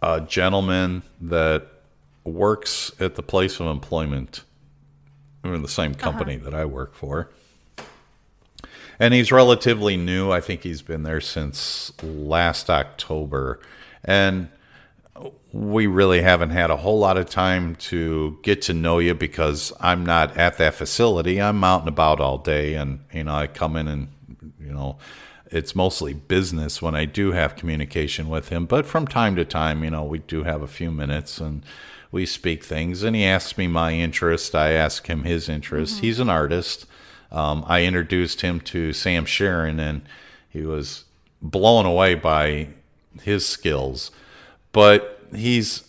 [0.00, 1.66] a gentleman that
[2.30, 4.44] works at the place of employment
[5.44, 6.00] in the same uh-huh.
[6.00, 7.30] company that I work for,
[8.98, 10.30] and he's relatively new.
[10.30, 13.60] I think he's been there since last October,
[14.04, 14.48] and
[15.52, 19.72] we really haven't had a whole lot of time to get to know you because
[19.80, 21.40] I'm not at that facility.
[21.40, 24.08] I'm out and about all day, and you know, I come in and
[24.60, 24.98] you know,
[25.50, 28.66] it's mostly business when I do have communication with him.
[28.66, 31.64] But from time to time, you know, we do have a few minutes and
[32.10, 33.02] we speak things.
[33.02, 34.54] And he asks me my interest.
[34.54, 36.00] I ask him his interest.
[36.00, 36.86] He's an artist.
[37.30, 40.02] Um, I introduced him to Sam Sharon, and
[40.48, 41.04] he was
[41.40, 42.68] blown away by
[43.22, 44.10] his skills
[44.72, 45.84] but he's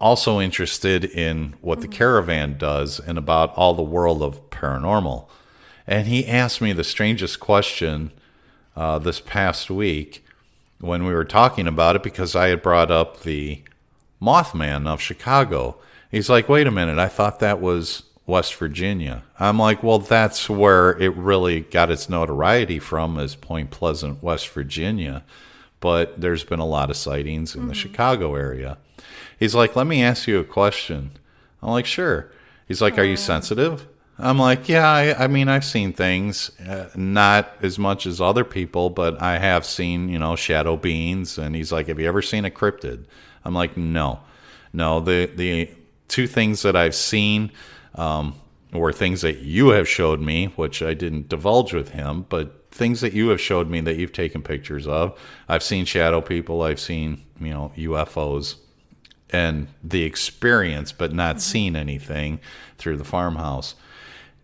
[0.00, 5.26] also interested in what the caravan does and about all the world of paranormal.
[5.86, 8.10] And he asked me the strangest question
[8.76, 10.24] uh, this past week
[10.80, 13.62] when we were talking about it because I had brought up the
[14.20, 15.76] Mothman of Chicago.
[16.10, 19.24] He's like, wait a minute, I thought that was West Virginia.
[19.38, 24.48] I'm like, well, that's where it really got its notoriety from, is Point Pleasant, West
[24.48, 25.24] Virginia.
[25.80, 28.78] But there's been a lot of sightings in the Chicago area.
[29.38, 31.10] He's like, let me ask you a question.
[31.62, 32.30] I'm like, sure.
[32.66, 33.86] He's like, are you sensitive?
[34.18, 38.44] I'm like, yeah, I, I mean, I've seen things, uh, not as much as other
[38.44, 41.36] people, but I have seen, you know, shadow beings.
[41.36, 43.04] And he's like, have you ever seen a cryptid?
[43.44, 44.20] I'm like, no,
[44.72, 45.00] no.
[45.00, 45.70] The the
[46.08, 47.50] two things that I've seen
[47.94, 48.34] um,
[48.72, 53.00] were things that you have showed me, which I didn't divulge with him, but things
[53.02, 55.16] that you have showed me that you've taken pictures of.
[55.48, 56.62] I've seen shadow people.
[56.62, 58.56] I've seen, you know, UFOs.
[59.30, 62.38] and the experience, but not seen anything
[62.78, 63.74] through the farmhouse.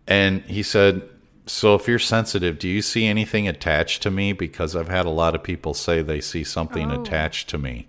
[0.07, 1.01] And he said,
[1.45, 4.33] So if you're sensitive, do you see anything attached to me?
[4.33, 7.01] Because I've had a lot of people say they see something Oh.
[7.01, 7.87] attached to me.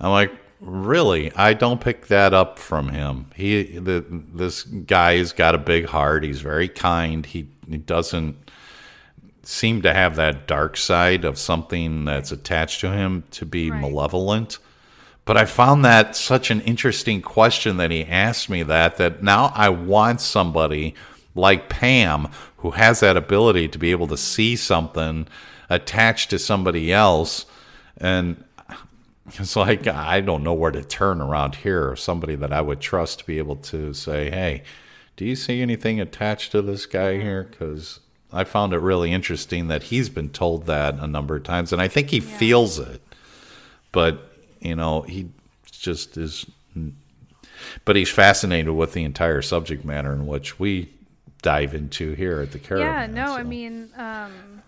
[0.00, 1.32] I'm like, really?
[1.34, 3.30] I don't pick that up from him.
[3.34, 6.24] He, the, this guy's got a big heart.
[6.24, 7.24] He's very kind.
[7.26, 8.50] He, he doesn't
[9.42, 13.80] seem to have that dark side of something that's attached to him to be Right.
[13.80, 14.58] malevolent.
[15.24, 19.52] But I found that such an interesting question that he asked me that that now
[19.54, 20.94] I want somebody
[21.34, 25.28] like Pam who has that ability to be able to see something
[25.70, 27.46] attached to somebody else
[27.98, 28.42] and
[29.34, 31.90] it's like I don't know where to turn around here.
[31.90, 34.62] or Somebody that I would trust to be able to say, "Hey,
[35.16, 38.00] do you see anything attached to this guy here?" Because
[38.32, 41.80] I found it really interesting that he's been told that a number of times, and
[41.80, 43.00] I think he feels it.
[43.92, 45.30] But you know, he
[45.70, 46.46] just is.
[47.84, 50.90] But he's fascinated with the entire subject matter in which we
[51.42, 53.14] dive into here at the caravan.
[53.14, 54.62] Yeah, no, I mean, um,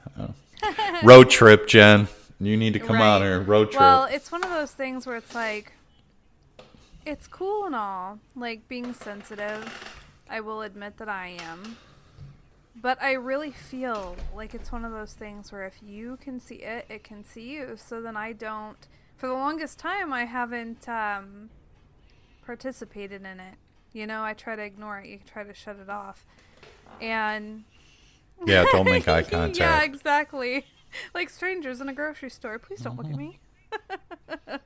[1.02, 2.08] road trip, Jen.
[2.40, 3.26] You need to come out Right.
[3.26, 3.40] here.
[3.40, 3.80] Road trip.
[3.80, 5.72] Well, it's one of those things where it's like,
[7.04, 9.68] it's cool and all, like being sensitive.
[10.28, 11.76] I will admit that I am.
[12.74, 16.56] But I really feel like it's one of those things where if you can see
[16.56, 17.76] it, it can see you.
[17.76, 18.78] So then I don't.
[19.16, 21.50] For the longest time, I haven't um,
[22.46, 23.54] participated in it.
[23.92, 25.08] You know, I try to ignore it.
[25.08, 26.24] You try to shut it off.
[27.02, 27.64] And
[28.46, 29.58] yeah, don't make eye contact.
[29.58, 30.64] yeah, exactly.
[31.14, 32.58] Like strangers in a grocery store.
[32.58, 33.38] Please don't look at me.
[33.72, 34.56] Mm-hmm.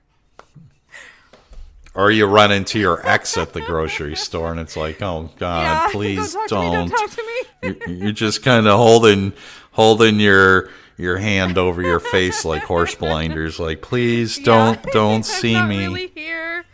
[1.96, 5.62] Or you run into your ex at the grocery store, and it's like, oh God,
[5.62, 6.72] yeah, please don't talk don't.
[6.72, 6.88] to me.
[6.88, 7.78] Don't talk to me.
[7.86, 9.32] You're, you're just kind of holding
[9.70, 13.60] holding your your hand over your face like horse blinders.
[13.60, 14.90] Like, please don't Yeah.
[14.92, 15.84] don't see not me.
[15.86, 16.64] Really here.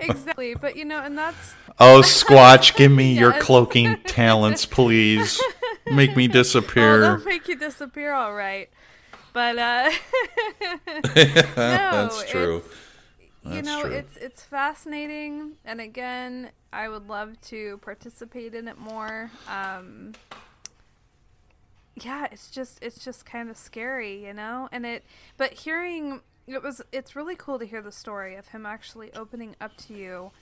[0.00, 5.38] exactly, but you know, and that's Oh, Squatch, give me your cloaking talents, please.
[5.90, 7.00] Make me well, disappear.
[7.00, 8.68] they'll make you disappear, all right.
[9.32, 9.90] But uh,
[11.14, 12.56] That's true.
[12.58, 12.76] it's-
[13.42, 13.90] you That's know true.
[13.92, 20.12] it's it's fascinating and again i would love to participate in it more um
[21.94, 25.04] yeah it's just it's just kind of scary you know and it
[25.38, 29.56] but hearing it was it's really cool to hear the story of him actually opening
[29.58, 30.32] up to you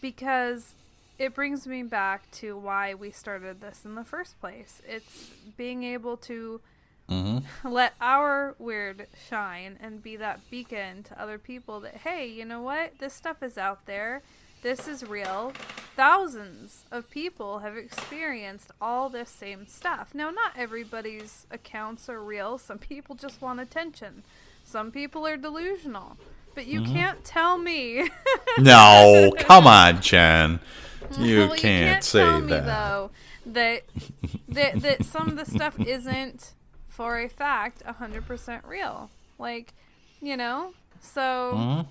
[0.00, 0.72] because
[1.18, 4.80] it brings me back to why we started this in the first place.
[4.86, 6.60] It's being able to
[7.08, 7.68] mm-hmm.
[7.68, 12.62] let our weird shine and be that beacon to other people that hey you know
[12.62, 12.98] what?
[12.98, 14.22] This stuff is out there.
[14.62, 15.52] This is real.
[15.96, 20.14] Thousands of people have experienced all this same stuff.
[20.14, 22.58] Now not everybody's accounts are real.
[22.58, 24.22] Some people just want attention.
[24.64, 26.16] Some people are delusional.
[26.54, 26.92] But you mm-hmm.
[26.92, 28.10] can't tell me.
[28.58, 30.60] No, come on, Jen.
[31.20, 32.46] You well, can't, say tell that.
[32.46, 33.10] me though
[33.46, 33.82] that,
[34.48, 36.52] that that some of the stuff isn't
[36.88, 39.10] for a fact 100% real.
[39.38, 39.72] Like,
[40.20, 40.74] you know?
[41.00, 41.20] So
[41.56, 41.86] Mhm.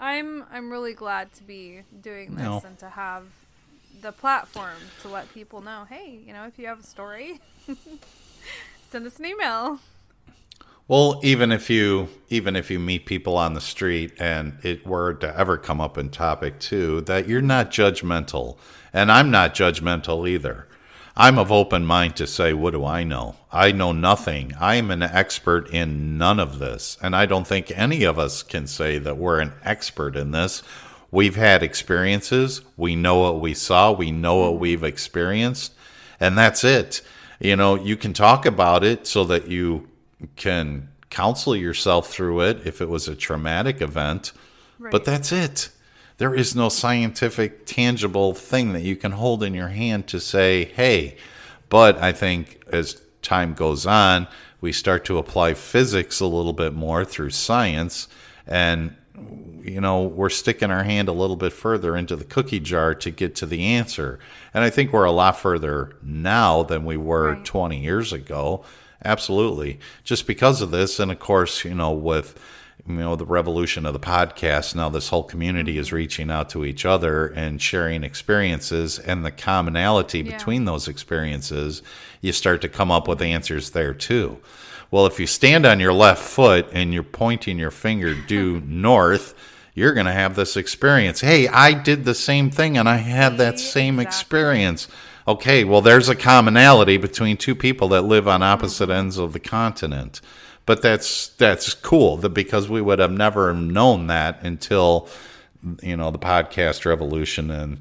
[0.00, 2.62] I'm I'm really glad to be doing this No.
[2.64, 3.24] and to have
[4.00, 7.40] the platform to let people know, hey, you know, if you have a story,
[8.90, 9.78] send us an email.
[10.92, 15.14] Well, even if you even if you meet people on the street and it were
[15.14, 18.58] to ever come up in topic too, that you're not judgmental,
[18.92, 20.68] and I'm not judgmental either.
[21.16, 23.36] I'm of open mind to say, what do I know?
[23.50, 24.52] I know nothing.
[24.60, 28.42] I am an expert in none of this, and I don't think any of us
[28.42, 30.62] can say that we're an expert in this.
[31.10, 32.60] We've had experiences.
[32.76, 33.92] We know what we saw.
[33.92, 35.72] We know what we've experienced,
[36.20, 37.00] and that's it.
[37.40, 39.88] You know, you can talk about it so that you
[40.36, 44.32] can counsel yourself through it if it was a traumatic event,
[44.90, 45.68] but that's it.
[46.18, 50.64] There is no scientific, tangible thing that you can hold in your hand to say,
[50.66, 51.16] hey,
[51.68, 54.28] but I think as time goes on,
[54.60, 58.08] we start to apply physics a little bit more through science,
[58.46, 58.94] and
[59.62, 63.10] you know, we're sticking our hand a little bit further into the cookie jar to
[63.10, 64.18] get to the answer.
[64.52, 67.44] And I think we're a lot further now than we were Right.
[67.44, 68.64] 20 years ago.
[69.04, 69.78] Absolutely.
[70.04, 70.98] Just because of this.
[71.00, 72.38] And of course, you know, with,
[72.86, 76.64] you know, the revolution of the podcast, now this whole community is reaching out to
[76.64, 80.36] each other and sharing experiences and the commonality Yeah.
[80.36, 81.82] between those experiences,
[82.20, 84.38] you start to come up with answers there too.
[84.90, 89.34] Well, if you stand on your left foot and you're pointing your finger due north,
[89.74, 91.22] you're going to have this experience.
[91.22, 94.04] Hey, I did the same thing and I had that same Exactly.
[94.06, 94.88] experience.
[95.26, 99.40] Okay, well, there's a commonality between two people that live on opposite ends of the
[99.40, 100.20] continent.
[100.66, 105.08] But that's that's cool because we would have never known that until
[105.82, 107.80] you know the podcast revolution and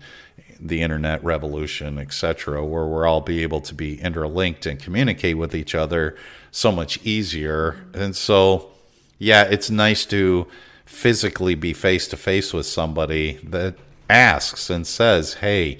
[0.59, 5.55] the internet revolution, etc., where we're all be able to be interlinked and communicate with
[5.55, 6.15] each other
[6.51, 7.83] so much easier.
[7.93, 8.69] And so,
[9.17, 10.47] yeah, it's nice to
[10.85, 13.75] physically be face to face with somebody that
[14.09, 15.79] asks and says, "Hey."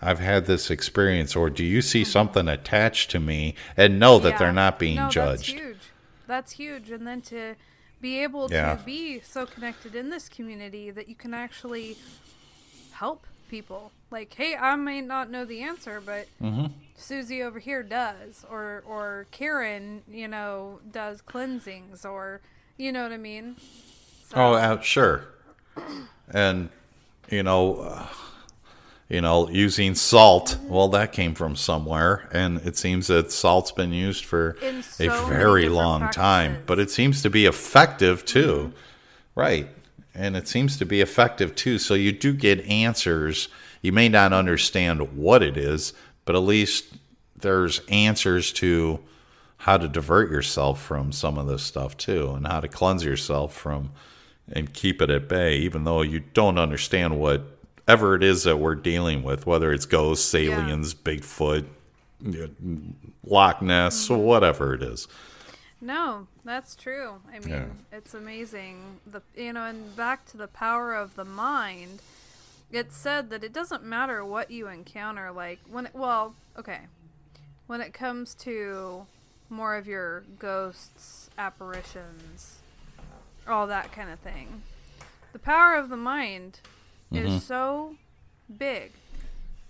[0.00, 4.30] I've had this experience, or do you see something attached to me, and know that
[4.30, 4.38] Yeah.
[4.38, 5.48] they're not being no, judged?
[5.48, 5.78] That's huge.
[6.26, 6.90] That's huge.
[6.90, 7.56] And then to
[8.00, 8.76] be able Yeah.
[8.76, 11.96] to be so connected in this community that you can actually
[12.92, 13.90] help people.
[14.10, 16.66] Like, hey, I may not know the answer, but Mm-hmm.
[16.96, 22.40] Susie over here does, or or Karen, you know, does cleansings, or
[22.76, 23.56] you know what I mean.
[24.28, 25.24] So, Oh, uh, sure.
[26.30, 26.70] And
[27.30, 28.06] you know, uh,
[29.08, 30.58] you know, using salt.
[30.64, 35.08] Well, that came from somewhere, and it seems that salt's been used for In a
[35.26, 36.62] very long time.
[36.66, 38.72] But it seems to be effective too,
[39.34, 39.68] right?
[40.14, 41.78] And it seems to be effective too.
[41.78, 43.48] So you do get answers.
[43.80, 45.94] You may not understand what it is,
[46.24, 46.86] but at least
[47.36, 49.00] there's answers to
[49.58, 53.54] how to divert yourself from some of this stuff too, and how to cleanse yourself
[53.54, 53.90] from
[54.52, 57.18] and keep it at bay, even though you don't understand
[57.88, 61.64] whatever it is that we're dealing with, whether it's ghosts, aliens, Bigfoot,
[63.24, 64.22] Loch Ness, Mm-hmm.
[64.22, 65.08] whatever it is.
[65.80, 67.22] No, that's true.
[67.32, 67.64] I mean, Yeah.
[67.90, 69.00] it's amazing.
[69.06, 72.00] The you know, and back to the power of the mind.
[72.70, 75.32] It's said that it doesn't matter what you encounter.
[75.32, 76.80] Like when, it, well, okay,
[77.68, 79.06] when it comes to
[79.48, 82.56] more of your ghosts, apparitions,
[83.46, 84.60] all that kind of thing,
[85.32, 86.60] the power of the mind
[87.12, 87.38] is mm-hmm.
[87.38, 87.96] so
[88.58, 88.92] big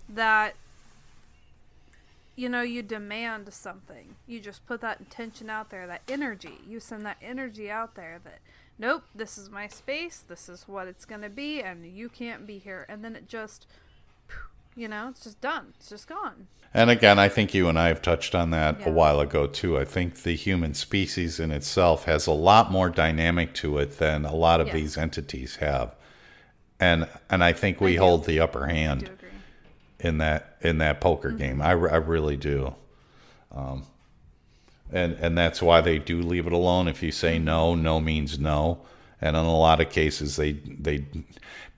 [0.07, 0.55] that
[2.39, 4.15] you know, you demand something.
[4.25, 6.61] You just put that intention out there, that energy.
[6.65, 8.39] You send that energy out there that,
[8.77, 12.47] nope, this is my space, this is what it's going to be, and you can't
[12.47, 12.85] be here.
[12.87, 13.67] And then it just,
[14.73, 15.73] you know, it's just done.
[15.75, 16.47] It's just gone.
[16.73, 18.87] And again, I think you and I have touched on that Yeah.
[18.87, 19.77] a while ago too.
[19.77, 24.23] I think the human species in itself has a lot more dynamic to it than
[24.23, 24.75] a lot of Yes.
[24.75, 25.93] these entities have.
[26.79, 27.99] And and I think we do.
[27.99, 29.09] hold the upper hand.
[29.99, 31.37] in that in that poker Mm-hmm.
[31.37, 31.61] game.
[31.61, 32.73] I, I really do.
[33.53, 33.83] Um,
[34.91, 36.87] and and that's why they do leave it alone.
[36.87, 38.79] If you say no, no means no.
[39.21, 41.05] And in a lot of cases, they they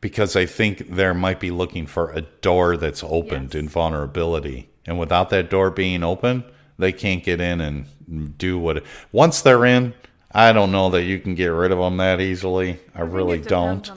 [0.02, 3.60] because I think there might be looking for a door that's opened Yes.
[3.64, 6.44] in vulnerability, and without that door being open,
[6.78, 8.84] they can't get in and do what.
[9.12, 9.94] Once they're in,
[10.32, 12.80] I don't know that you can get rid of them that easily.
[12.96, 13.92] I, think really don't.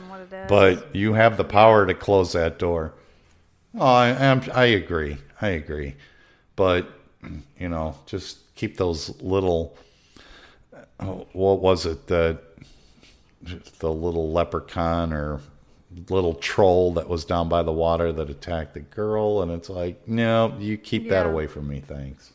[0.51, 0.81] On what it is.
[0.83, 2.93] But you have the power to close that door.
[3.77, 4.43] Oh, I am.
[4.55, 5.19] I agree.
[5.41, 5.97] I agree.
[6.57, 6.89] But
[7.59, 9.77] you know, just keep those little.
[10.99, 12.41] What was it that
[13.79, 15.41] the little leprechaun or
[16.09, 19.43] little troll that was down by the water that attacked the girl?
[19.43, 22.33] And it's like, no, you keep that away from me, thanks.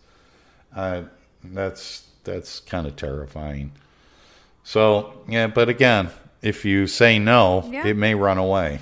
[0.76, 1.04] Uh,
[1.44, 3.72] that's that's kind of terrifying.
[4.64, 6.10] So yeah, but again,
[6.42, 7.88] if you say no, Yeah.
[7.88, 8.80] it may run away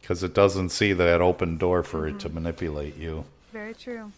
[0.00, 2.18] because it doesn't see that open door for it Mm-hmm.
[2.18, 3.24] to manipulate you.
[3.52, 4.12] Very true.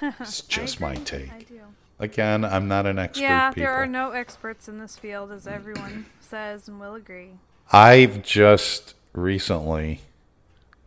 [0.02, 1.30] It's just my take.
[1.32, 1.60] I do.
[1.98, 3.20] Again, I'm not an expert.
[3.22, 3.62] Yeah, people.
[3.64, 7.32] there are no experts in this field, as everyone says and will agree.
[7.70, 10.00] I've just recently,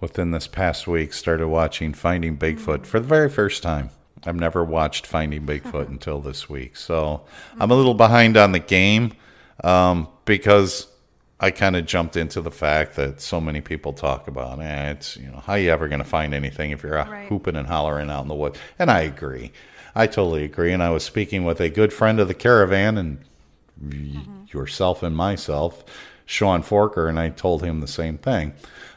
[0.01, 3.91] within this past week, started watching Finding Bigfoot for the very first time.
[4.25, 7.21] I've never watched Finding Bigfoot until this week, so
[7.59, 9.13] I'm a little behind on the game
[9.63, 10.87] um, because
[11.39, 15.17] I kind of jumped into the fact that so many people talk about eh, it's
[15.17, 17.27] you know how you ever going to find anything if you're Right.
[17.27, 19.51] hooping and hollering out in the woods, and I agree,
[19.95, 20.71] I totally agree.
[20.71, 23.17] And I was speaking with a good friend of the caravan and
[23.81, 25.83] y- yourself and myself,
[26.25, 28.53] Sean Forker, and I told him the same thing.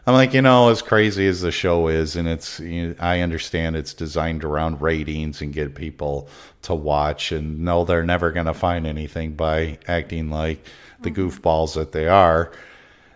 [0.06, 3.74] I'm like, you know, as crazy as the show is, and it's, you I understand
[3.74, 6.28] it's designed around ratings and get people
[6.62, 10.64] to watch, and no, they're never going to find anything by acting like
[11.00, 11.28] the mm-hmm.
[11.28, 12.52] goofballs that they are.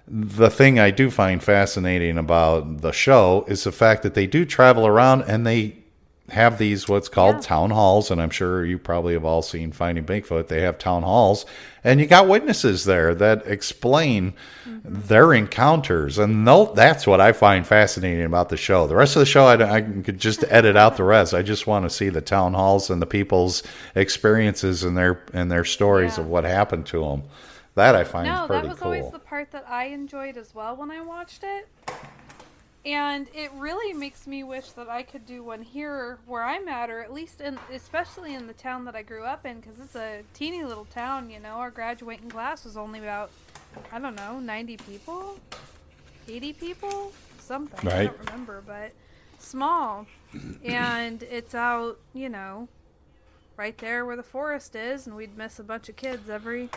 [0.09, 4.45] The thing I do find fascinating about the show is the fact that they do
[4.45, 5.80] travel around and they
[6.31, 7.41] have these what's called Yeah.
[7.43, 10.49] town halls, and I'm sure you probably have all seen Finding Bigfoot.
[10.49, 11.47] They have town halls,
[11.85, 14.35] and you got witnesses there that explain
[14.68, 14.78] mm-hmm.
[15.07, 18.87] their encounters, and that's what I find fascinating about the show.
[18.87, 21.35] The rest of the show, I, I could just edit out the rest.
[21.35, 23.62] I just want to see the town halls and the people's
[23.95, 26.24] experiences and their and their stories Yeah.
[26.24, 27.22] of what happened to them.
[27.76, 28.93] That I find No, pretty that was cool.
[28.93, 31.68] always the part that I enjoyed as well when I watched it.
[32.85, 36.89] And it really makes me wish that I could do one here where I'm at,
[36.89, 39.97] or at least in, especially in the town that I grew up in, because it's
[39.97, 41.31] a teeny little town.
[41.31, 43.31] You know, our graduating class was only about,
[43.93, 45.39] I don't know, 90 people,
[46.26, 47.87] 80 people, something.
[47.87, 48.01] Right.
[48.01, 48.93] I don't remember, but
[49.39, 50.07] small,
[50.64, 52.68] and it's out, you know,
[53.59, 56.70] right there where the forest is, and we'd miss a bunch of kids every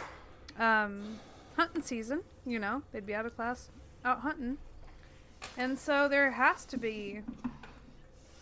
[0.60, 1.20] um,
[1.56, 2.24] hunting season.
[2.46, 3.70] You know, they'd be out of class
[4.04, 4.58] out hunting.
[5.58, 7.22] And so there has to be,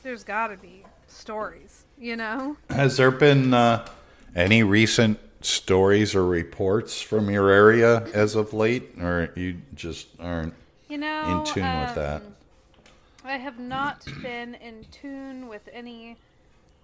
[0.03, 2.55] there's got to be stories, you know?
[2.70, 3.86] Has there been uh,
[4.36, 10.53] any recent stories or reports from your area as of late, or you just aren't
[10.88, 12.22] You know, in tune with that?
[12.22, 12.36] um,
[13.24, 16.18] I have not been in tune with any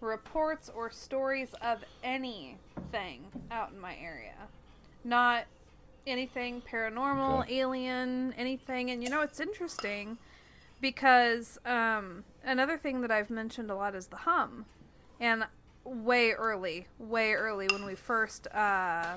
[0.01, 4.36] reports or stories of anything out in my area.
[5.03, 5.45] Not
[6.07, 7.59] anything paranormal, Okay.
[7.59, 8.89] alien, anything.
[8.91, 10.17] And you know, it's interesting
[10.81, 14.65] because um, another thing that I've mentioned a lot is the hum.
[15.19, 15.45] And
[15.83, 19.15] way early, way early when we first uh,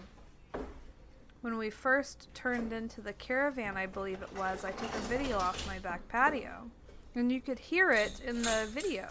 [1.43, 5.39] when we first turned into the caravan, I believe it was, I took a video
[5.39, 6.71] off my back patio.
[7.15, 9.09] And you could hear it in the video.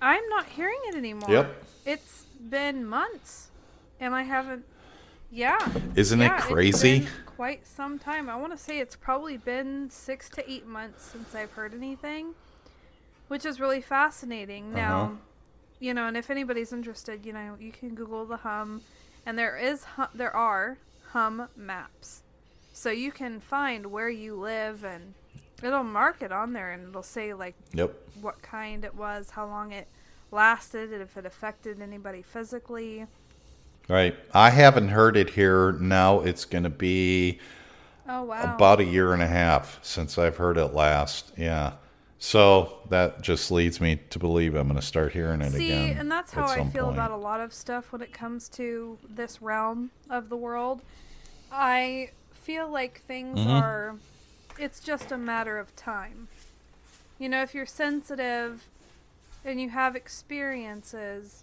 [0.00, 1.28] I'm not hearing it anymore.
[1.28, 1.64] Yep.
[1.84, 3.50] It's been months.
[4.00, 4.64] And I haven't.
[5.34, 5.58] Yeah.
[5.96, 6.98] Isn't Yeah, it it's crazy?
[7.00, 8.28] been quite some time.
[8.28, 12.34] I want to say it's probably been six to eight months since I've heard anything,
[13.28, 14.66] which is really fascinating.
[14.66, 14.76] Uh-huh.
[14.76, 15.18] Now,
[15.80, 18.82] you know, and if anybody's interested, you know, you can Google the hum,
[19.24, 20.76] and there is there are
[21.12, 22.22] hum maps,
[22.74, 25.14] so you can find where you live, and
[25.62, 27.90] it'll mark it on there, and it'll say like Yep.
[28.20, 29.88] what kind it was, how long it
[30.30, 33.06] lasted, and if it affected anybody physically.
[33.88, 34.14] Right.
[34.32, 35.72] I haven't heard it here.
[35.72, 37.40] Now it's going to be
[38.08, 38.54] Oh wow!
[38.54, 41.32] about a year and a half since I've heard it last.
[41.36, 41.74] Yeah.
[42.18, 45.96] So that just leads me to believe I'm going to start hearing it See, again.
[45.98, 46.96] and that's how I feel point.
[46.96, 50.82] about a lot of stuff when it comes to this realm of the world.
[51.50, 53.50] I feel like things Mm-hmm.
[53.50, 53.96] are
[54.58, 56.28] it's just a matter of time.
[57.18, 58.66] You know, if you're sensitive
[59.44, 61.42] and you have experiences,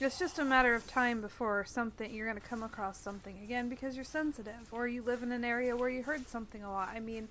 [0.00, 3.68] it's just a matter of time before something you're going to come across something again
[3.68, 6.90] because you're sensitive or you live in an area where you heard something a lot.
[6.94, 7.28] I mean,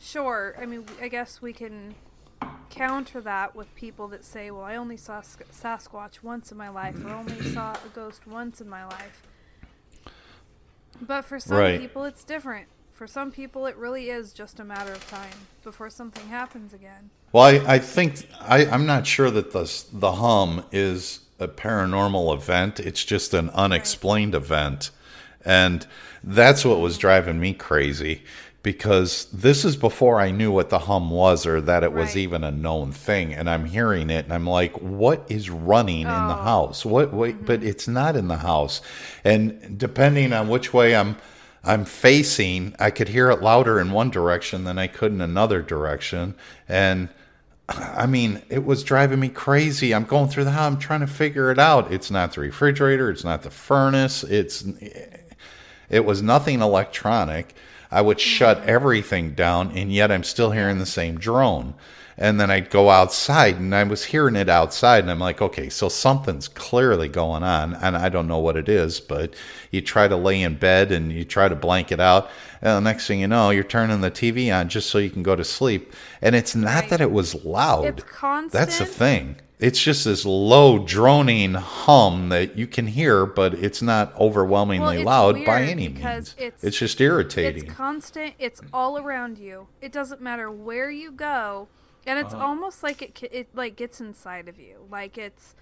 [0.00, 1.94] sure, I mean, I guess we can
[2.70, 7.02] counter that with people that say, "Well, I only saw Sasquatch once in my life,
[7.04, 9.22] or only saw a ghost once in my life."
[11.00, 11.80] But for some Right.
[11.80, 12.68] people, it's different.
[12.92, 17.10] For some people, it really is just a matter of time before something happens again.
[17.32, 22.34] Well, I, I think I, I'm not sure that the the hum is a paranormal
[22.34, 22.80] event.
[22.80, 24.90] It's just an unexplained event,
[25.44, 25.86] and
[26.24, 28.22] that's what was driving me crazy.
[28.62, 32.42] Because this is before I knew what the hum was or that it was even
[32.42, 36.36] a known thing, and I'm hearing it, and I'm like, "What is running in the
[36.36, 36.42] Oh.
[36.42, 36.84] house?
[36.84, 37.12] What?
[37.14, 37.44] Wait, mm-hmm.
[37.46, 38.80] but it's not in the house."
[39.22, 41.16] And depending on which way I'm
[41.66, 45.62] I'm facing, I could hear it louder in one direction than I could in another
[45.62, 46.36] direction.
[46.68, 47.08] And
[47.68, 49.92] I mean, it was driving me crazy.
[49.92, 51.92] I'm going through the house, I'm trying to figure it out.
[51.92, 54.64] It's not the refrigerator, it's not the furnace, it's
[55.88, 57.54] it was nothing electronic.
[57.90, 61.74] I would shut everything down, and yet I'm still hearing the same drone.
[62.18, 65.68] And then I'd go outside, and I was hearing it outside, and I'm like, okay,
[65.68, 69.00] so something's clearly going on, and I don't know what it is.
[69.00, 69.34] But
[69.70, 72.30] you try to lay in bed and you try to blank it out,
[72.62, 75.22] and the next thing you know, you're turning the TV on just so you can
[75.22, 75.92] go to sleep.
[76.22, 76.90] And it's not Right.
[76.90, 77.84] that it was loud.
[77.84, 78.52] It's constant.
[78.52, 79.36] That's the thing.
[79.58, 85.04] It's just this low droning hum that you can hear, but it's not overwhelmingly it's
[85.06, 86.34] loud by any means.
[86.38, 87.64] it's- just irritating.
[87.64, 88.34] It's constant.
[88.38, 89.68] It's all around you.
[89.80, 91.68] It doesn't matter where you go,
[92.06, 94.86] and it's almost like it it like gets inside of you.
[94.90, 95.54] Like it's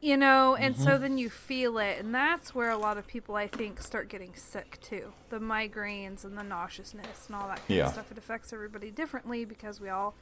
[0.00, 0.82] you know, and Mm-hmm.
[0.82, 4.08] so then you feel it, and that's where a lot of people I think start
[4.08, 5.14] getting sick too.
[5.30, 7.84] The migraines and the nauseousness and all that kind Yeah.
[7.86, 8.10] of stuff.
[8.12, 10.14] It affects everybody differently because we all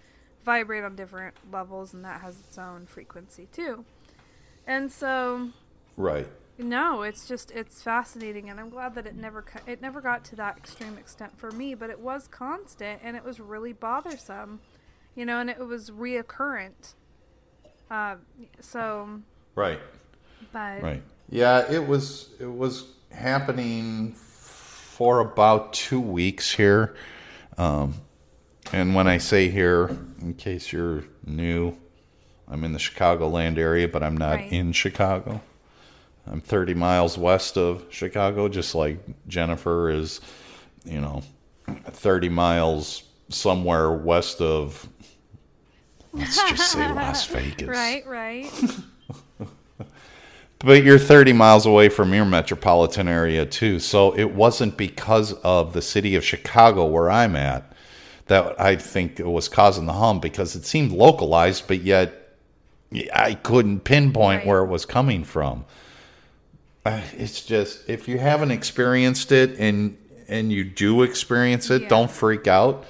[0.45, 3.85] vibrate on different levels, and that has its own frequency too.
[4.67, 5.51] And so
[5.97, 6.27] right.
[6.57, 10.37] no, it's just it's fascinating, and I'm glad that it never it never got to
[10.37, 14.61] that extreme extent for me, but it was constant and it was really bothersome,
[15.15, 16.95] you know, and it was reoccurrent.
[17.91, 18.17] Uh,
[18.61, 19.21] so,
[19.55, 19.81] Right.
[20.53, 21.03] but Right.
[21.29, 26.95] Yeah, it was it was happening for about two weeks here.
[27.57, 27.95] Um,
[28.73, 31.77] and when I say here, in case you're new,
[32.49, 34.53] I'm in the Chicagoland area, but I'm not Right.
[34.53, 35.41] in Chicago.
[36.27, 38.99] I'm 30 miles west of Chicago, just like
[39.29, 40.21] Jennifer is,
[40.85, 41.23] you know,
[41.87, 44.89] 30 miles somewhere west of,
[46.15, 47.69] let's just say Las Vegas.
[47.69, 48.51] Right, right.
[50.61, 53.79] But you're 30 miles away from your metropolitan area too.
[53.81, 57.71] So it wasn't because of the city of Chicago where I'm at
[58.29, 62.15] that I think it was causing the hum because it seemed localized, but yet
[63.13, 64.47] I couldn't pinpoint Right.
[64.47, 65.67] where it was coming from.
[66.87, 69.99] Uh, It's just if you haven't experienced it and
[70.29, 71.89] and you do experience it, Yeah.
[71.89, 72.87] don't freak out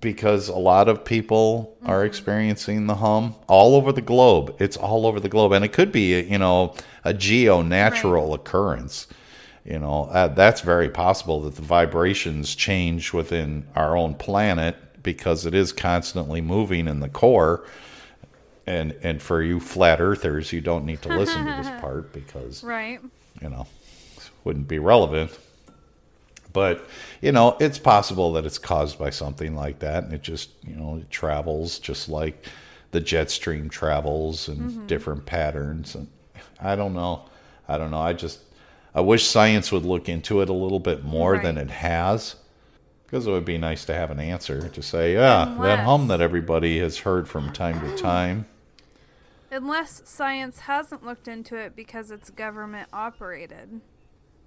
[0.00, 1.90] because a lot of people Mm-hmm.
[1.90, 4.54] are experiencing the hum all over the globe.
[4.58, 6.74] It's all over the globe, and it could be, you know,
[7.04, 9.06] a geo natural occurrence.
[9.64, 15.46] You know, uh, that's very possible that the vibrations change within our own planet because
[15.46, 17.64] it is constantly moving in the core.
[18.66, 22.62] And and for you flat earthers, you don't need to listen to this part because
[22.62, 23.00] right.
[23.40, 23.66] you know,
[24.44, 25.38] wouldn't be relevant.
[26.58, 26.84] But,
[27.22, 30.02] you know, it's possible that it's caused by something like that.
[30.02, 32.46] And it just, you know, it travels just like
[32.90, 34.86] the jet stream travels in Mm-hmm.
[34.88, 35.94] different patterns.
[35.94, 36.08] And
[36.60, 37.26] I don't know.
[37.68, 38.00] I don't know.
[38.00, 38.40] I just,
[38.92, 42.34] I wish science would look into it a little bit more than it has.
[43.06, 46.20] Because it would be nice to have an answer to say, yeah, that hum that
[46.20, 48.46] everybody has heard from time to time.
[49.52, 53.80] Unless science hasn't looked into it because it's government operated.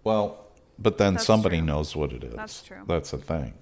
[0.03, 0.50] Well,
[0.81, 1.65] but then That's somebody true.
[1.67, 2.33] knows what it is.
[2.35, 2.83] That's true.
[2.87, 3.53] That's the thing.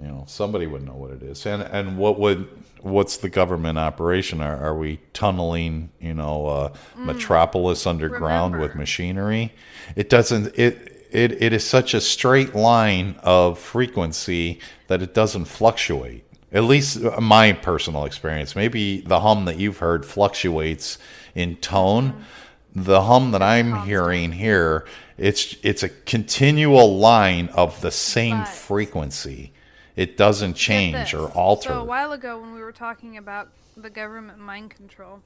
[0.00, 1.46] You know, somebody would know what it is.
[1.46, 2.46] And and what would
[2.82, 4.42] what's the government operation?
[4.42, 8.76] Are are we tunneling, you know, uh, Metropolis underground with Mm.
[8.76, 9.54] Machinery?
[9.96, 15.46] It doesn't it it it is such a straight line of frequency that it doesn't
[15.46, 16.24] fluctuate.
[16.52, 18.54] At least uh, my personal experience.
[18.54, 20.98] Maybe the hum that you've heard fluctuates
[21.34, 22.22] in tone.
[22.74, 23.88] The hum that I'm constant.
[23.88, 24.84] hearing here,
[25.18, 29.52] it's it's a continual line of the same But- frequency.
[29.96, 31.70] It doesn't change or alter.
[31.70, 33.48] So a while ago, when we were talking about
[33.78, 35.22] the government mind control,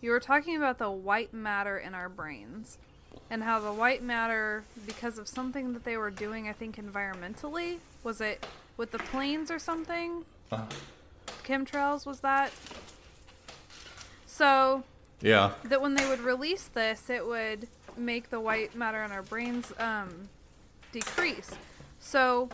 [0.00, 2.78] you were talking about the white matter in our brains,
[3.28, 7.80] and how the white matter, because of something that they were doing, I think environmentally,
[8.02, 8.46] was it
[8.78, 10.24] with the planes or something?
[10.50, 10.64] Uh-huh.
[11.44, 12.50] Chemtrails was that?
[14.26, 14.84] So
[15.20, 15.52] yeah.
[15.64, 19.72] that when they would release this, it would make the white matter in our brains
[19.78, 20.28] um,
[20.92, 21.50] decrease.
[21.98, 22.48] So,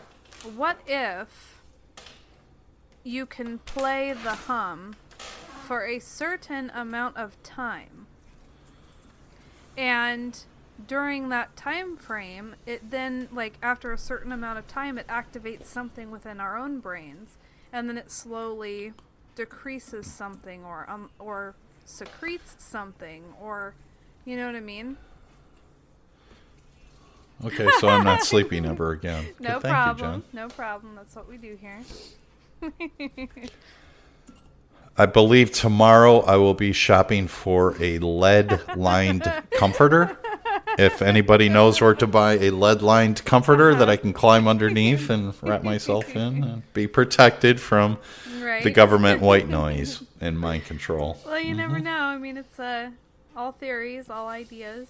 [0.55, 1.61] what if
[3.03, 4.95] you can play the hum
[5.65, 8.07] for a certain amount of time,
[9.77, 10.43] and
[10.87, 15.65] during that time frame, it then like after a certain amount of time, it activates
[15.65, 17.37] something within our own brains,
[17.71, 18.93] and then it slowly
[19.35, 23.73] decreases something or um or secretes something or
[24.25, 24.97] you know what I mean?
[27.45, 29.25] Okay, so I'm not sleeping ever again.
[29.39, 30.13] No thank problem.
[30.13, 30.23] You, Jen.
[30.33, 30.95] no problem.
[30.95, 31.79] That's what we do here.
[34.97, 39.23] I believe tomorrow I will be shopping for a lead lined
[39.57, 40.17] comforter.
[40.77, 45.09] If anybody knows where to buy a lead lined comforter that I can climb underneath
[45.09, 47.97] and wrap myself in and be protected from
[48.41, 48.63] right.
[48.63, 51.17] the government white noise and mind control.
[51.25, 51.83] Well, you never Mm-hmm.
[51.85, 51.97] know.
[51.97, 52.91] I mean, it's uh,
[53.35, 54.87] all theories, all ideas.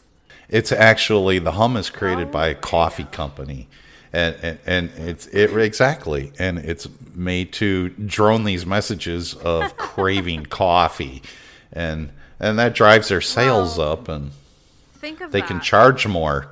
[0.50, 3.68] It's actually the hum is created Oh, by a coffee company,
[4.12, 10.48] and and, and it's it exactly, and it's made to drone these messages of craving
[10.48, 11.22] coffee,
[11.72, 12.10] and
[12.40, 14.32] and that drives their sales Well, up, and
[14.96, 15.48] Think of they that.
[15.48, 16.48] can charge more.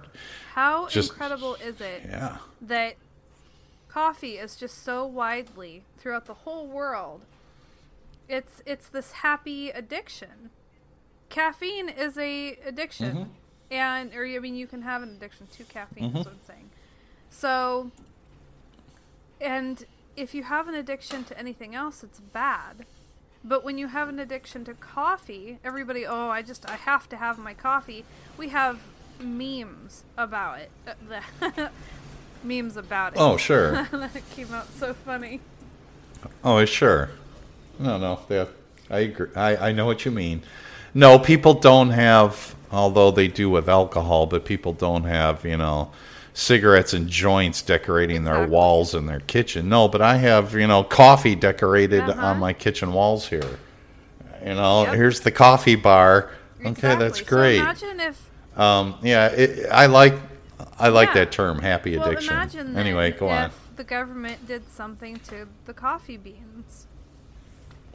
[0.55, 2.95] How just- incredible is it Yeah, that
[3.89, 7.21] coffee is just so widely throughout the whole world?
[8.29, 10.51] It's it's this happy addiction.
[11.29, 13.29] Caffeine is a addiction, Mm-hmm.
[13.71, 16.05] And or I mean, you can have an addiction to caffeine.
[16.05, 16.69] Is what I'm saying.
[17.29, 17.91] So,
[19.39, 22.85] and if you have an addiction to anything else, it's bad.
[23.43, 27.15] But when you have an addiction to coffee, everybody, oh, I just, I have to
[27.15, 28.03] have my coffee.
[28.37, 28.79] We have
[29.19, 30.71] memes about it.
[31.41, 31.69] Uh,
[32.43, 33.19] memes about it.
[33.19, 33.83] Oh, sure.
[33.91, 35.39] that came out so funny.
[36.43, 37.11] Oh, sure.
[37.79, 38.45] No, no, yeah,
[38.89, 39.29] I agree.
[39.35, 40.41] I, I know what you mean.
[40.93, 45.91] No, people don't have, although they do with alcohol, but people don't have, you know,
[46.33, 49.67] cigarettes and joints decorating their walls in their kitchen.
[49.67, 52.25] No, but I have, you know, coffee decorated Uh-huh.
[52.27, 53.59] on my kitchen walls here.
[54.45, 54.95] You know, Yep.
[54.95, 56.31] here's the coffee bar.
[56.65, 57.57] Okay, that's great.
[57.57, 60.15] So imagine if um, yeah, it, I like,
[60.77, 61.13] I like Yeah.
[61.25, 62.75] that term, happy Well, addiction.
[62.77, 63.51] anyway, go if on.
[63.77, 66.87] the government did something to the coffee beans.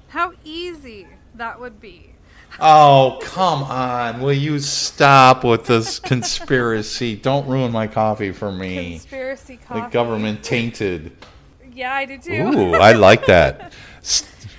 [0.08, 2.13] How easy that would be.
[2.60, 4.20] Oh, come on.
[4.20, 7.16] Will you stop with this conspiracy?
[7.16, 8.92] Don't ruin my coffee for me.
[8.92, 9.80] Conspiracy coffee.
[9.80, 11.12] The government tainted.
[11.74, 12.32] Yeah, I do too.
[12.32, 13.72] Ooh, I like that.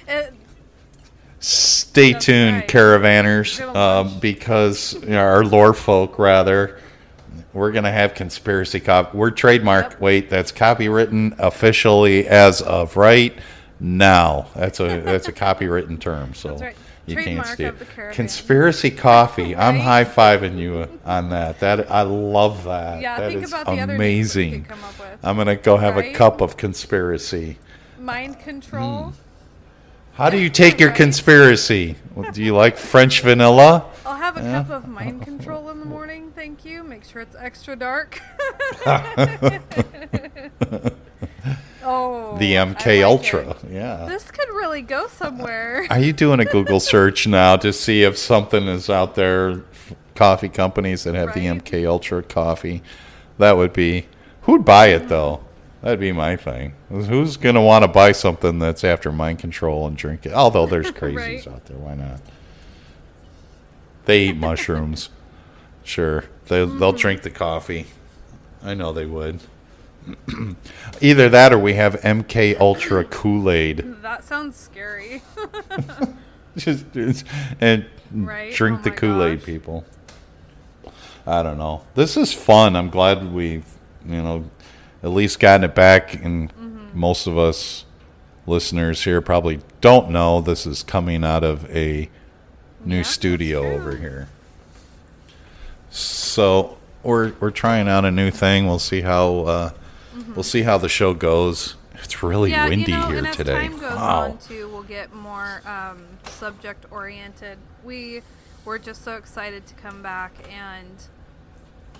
[0.07, 0.33] It-
[1.39, 2.67] Stay tuned, right.
[2.67, 6.79] caravanners, uh, because you know, our lore folk, rather,
[7.53, 9.15] we're gonna have conspiracy copy.
[9.15, 9.91] We're trademarked.
[9.91, 10.01] Yep.
[10.01, 13.37] Wait, that's copywritten officially as of right
[13.79, 14.47] now.
[14.55, 16.33] That's a that's a copywritten term.
[16.33, 16.57] So
[17.07, 17.17] Right.
[17.27, 17.69] you can't steal.
[17.69, 18.15] of the caravan.
[18.15, 19.55] Conspiracy coffee.
[19.55, 21.59] I'm high fiving you on that.
[21.59, 23.01] That I love that.
[23.01, 24.67] yeah, That think is about the other names that we amazing.
[24.71, 25.19] up with.
[25.23, 27.57] I'm gonna go have a cup of conspiracy.
[27.99, 29.03] Mind control.
[29.09, 29.15] Hmm.
[30.13, 31.95] How do you take your conspiracy?
[32.31, 33.85] Do you like French vanilla?
[34.05, 34.63] I'll have a Yeah.
[34.63, 36.83] cup of mind control in the morning, thank you.
[36.83, 38.21] Make sure it's extra dark.
[41.86, 43.49] oh, The MK like Ultra.
[43.51, 43.57] it.
[43.71, 44.05] Yeah.
[44.09, 45.86] This could really go somewhere.
[45.89, 49.63] Are you doing a Google search now to see if something is out there?
[50.15, 52.81] Coffee companies that have the MK Ultra coffee.
[53.38, 54.07] That would be.
[54.43, 55.43] Who'd buy it though?
[55.81, 56.73] That'd be my thing.
[56.89, 60.33] Who's gonna want to buy something that's after mind control and drink it?
[60.33, 61.15] Although there's crazies
[61.45, 61.47] Right.
[61.47, 61.77] out there.
[61.77, 62.21] Why not?
[64.05, 65.09] They eat mushrooms.
[65.83, 66.97] Sure, they they'll Mm-hmm.
[66.97, 67.86] drink the coffee.
[68.63, 69.41] I know they would.
[71.01, 74.01] Either that, or we have MK Ultra Kool Aid.
[74.01, 75.21] That sounds scary.
[76.57, 77.25] just, just-
[77.59, 78.53] and Right?
[78.53, 79.83] drink Oh the Kool Aid, people.
[81.27, 81.83] I don't know.
[81.95, 82.75] This is fun.
[82.75, 83.65] I'm glad we've,
[84.05, 84.49] you know,
[85.03, 86.13] at least gotten it back.
[86.23, 86.99] And Mm-hmm.
[86.99, 87.85] most of us
[88.47, 92.09] listeners here probably don't know this is coming out of a
[92.85, 94.27] new Yeah, studio over here.
[95.89, 98.67] So we're we're trying out a new thing.
[98.67, 99.69] We'll see how uh,
[100.36, 101.76] we'll see how the show goes.
[102.03, 102.63] It's really Mm-hmm.
[102.63, 103.53] yeah, windy you know, here and as today.
[103.53, 104.22] time goes wow.
[104.24, 107.57] on too, we'll get more um, subject oriented.
[107.84, 108.22] We
[108.66, 110.89] we're just so excited to come back and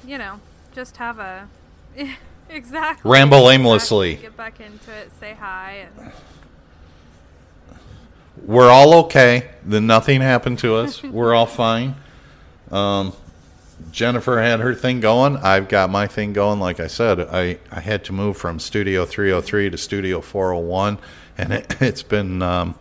[0.06, 0.40] you know
[0.74, 1.48] just have a
[2.50, 4.16] exactly Ramble exactly, aimlessly.
[4.16, 6.12] Get back into it, say hi, and
[8.46, 9.50] we're all okay.
[9.64, 11.02] Then nothing happened to us.
[11.04, 11.96] we're all fine.
[12.72, 13.14] Um,
[13.92, 15.38] Jennifer had her thing going.
[15.38, 16.60] I've got my thing going.
[16.60, 20.98] Like I said, I, I had to move from Studio 303 to Studio 401,
[21.38, 22.76] and it, it's been um,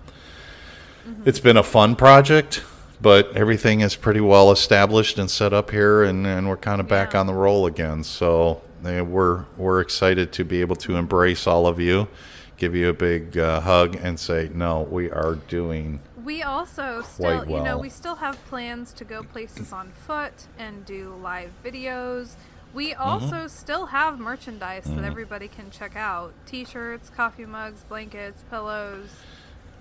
[1.25, 2.63] it's been a fun project.
[3.01, 6.89] But everything is pretty well established and set up here, and, and we're kind of
[6.89, 7.21] back Yeah.
[7.21, 8.03] on the roll again.
[8.03, 12.09] So eh, we're we're excited to be able to embrace all of you,
[12.57, 17.45] give you a big uh, hug, and say, no, we are doing We also still,
[17.49, 22.37] you know, we still have plans to go places on foot and do live videos.
[22.73, 23.01] We Mm-hmm.
[23.01, 29.11] also still have merchandise that everybody can check out: T-shirts, coffee mugs, blankets, pillows,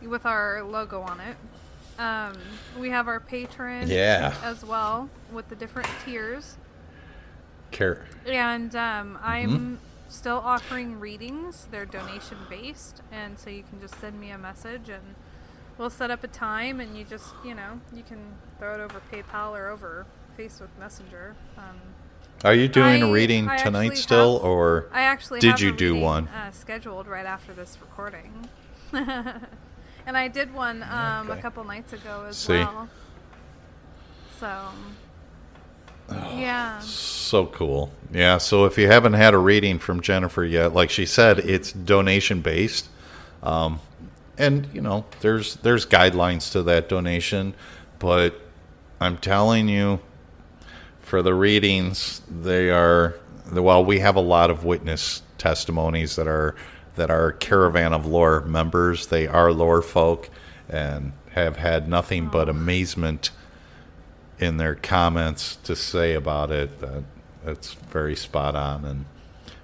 [0.01, 1.37] with our logo on it.
[1.97, 2.33] Um,
[2.79, 4.35] we have our Patreon Yeah.
[4.43, 6.57] as well with the different tiers,
[7.71, 8.05] care.
[8.27, 9.75] and um, I'm Mm-hmm.
[10.09, 11.67] still offering readings.
[11.71, 15.15] They're donation based, and so you can just send me a message and
[15.77, 18.19] we'll set up a time and you just you know you can
[18.59, 20.05] throw it over paypal or over
[20.37, 21.79] facebook messenger um,
[22.43, 25.69] Are you doing a I- reading I tonight still, have- or i actually Did you
[25.69, 26.27] a do reading, one?
[26.27, 28.49] uh, scheduled right after this recording
[28.93, 32.53] and i did one um, a couple nights ago as See?
[32.53, 32.89] well
[34.39, 34.59] so
[36.35, 37.91] yeah so cool?
[38.11, 38.37] Yeah.
[38.37, 42.41] So if you haven't had a reading from Jennifer yet, like she said, it's donation
[42.41, 42.89] based,
[43.41, 43.79] um,
[44.37, 47.53] and you know there's there's guidelines to that donation,
[47.99, 48.39] but
[48.99, 49.99] I'm telling you,
[51.01, 53.15] for the readings, they are
[53.51, 53.83] well.
[53.83, 56.55] We have a lot of witness testimonies that are
[56.95, 59.07] that are caravan of lore members.
[59.07, 60.29] They are lore folk
[60.69, 63.31] and have had nothing but amazement
[64.39, 66.79] in their comments to say about it.
[66.79, 67.03] That
[67.45, 69.05] it's very spot on and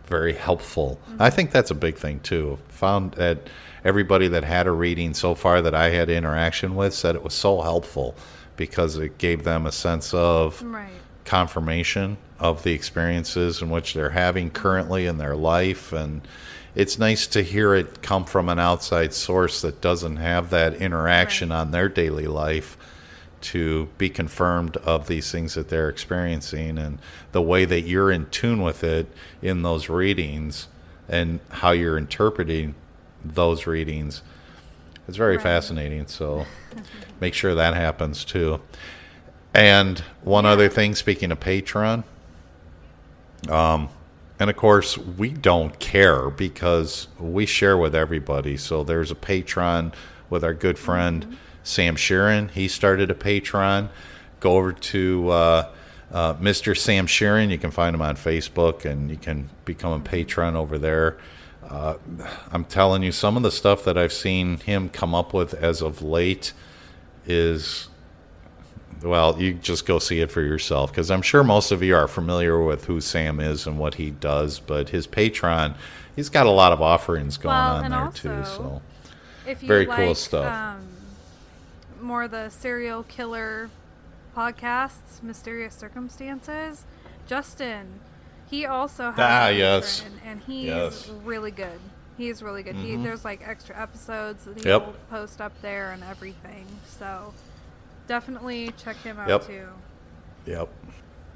[0.05, 0.99] very helpful.
[1.09, 1.21] Mm-hmm.
[1.21, 2.59] I think that's a big thing too.
[2.69, 3.47] Found that
[3.83, 7.33] everybody that had a reading so far that I had interaction with said it was
[7.33, 8.15] so helpful
[8.57, 10.89] because it gave them a sense of right.
[11.25, 14.61] confirmation of the experiences in which they're having mm-hmm.
[14.61, 15.93] currently in their life.
[15.93, 16.27] And
[16.75, 21.49] it's nice to hear it come from an outside source that doesn't have that interaction
[21.49, 21.59] Right.
[21.59, 22.77] on their daily life
[23.41, 26.99] to be confirmed of these things that they're experiencing and
[27.31, 29.07] the way that you're in tune with it
[29.41, 30.67] in those readings
[31.07, 32.75] and how you're interpreting
[33.23, 34.21] those readings
[35.07, 35.43] it's very Right.
[35.43, 36.45] fascinating so
[37.19, 38.61] make sure that happens too
[39.53, 40.51] and one Yeah.
[40.51, 42.03] other thing, speaking of Patreon,
[43.49, 43.89] um,
[44.39, 48.57] and of course we don't care because we share with everybody.
[48.57, 49.93] So there's a Patreon
[50.29, 53.89] with our good friend Sam Shearon, he started a Patreon.
[54.39, 55.67] Go over to uh,
[56.11, 56.75] uh, Mr.
[56.77, 57.49] Sam Shearon.
[57.49, 61.17] You can find him on Facebook, and you can become a patron over there.
[61.69, 61.95] Uh,
[62.51, 65.81] I'm telling you, some of the stuff that I've seen him come up with as
[65.81, 66.53] of late
[67.25, 67.89] is
[69.03, 72.07] well, you just go see it for yourself because I'm sure most of you are
[72.07, 75.75] familiar with who Sam is and what he does, but his Patreon,
[76.15, 78.45] he's got a lot of offerings going Well, on there also, too.
[78.45, 78.81] So
[79.47, 80.77] If you Very like, cool stuff.
[80.77, 80.87] Um,
[82.01, 83.69] more the serial killer
[84.35, 86.85] podcasts, mysterious circumstances.
[87.27, 87.99] Justin,
[88.49, 90.03] he also has Ah, yes.
[90.25, 91.09] and he's Yes.
[91.23, 91.79] really good.
[92.17, 92.75] He's really good.
[92.75, 93.03] He, Mhm.
[93.03, 94.83] there's like extra episodes that Yep.
[94.83, 96.65] he'll post up there and everything.
[96.85, 97.33] So
[98.07, 99.47] definitely check him out Yep.
[99.47, 99.67] too.
[100.45, 100.69] Yep.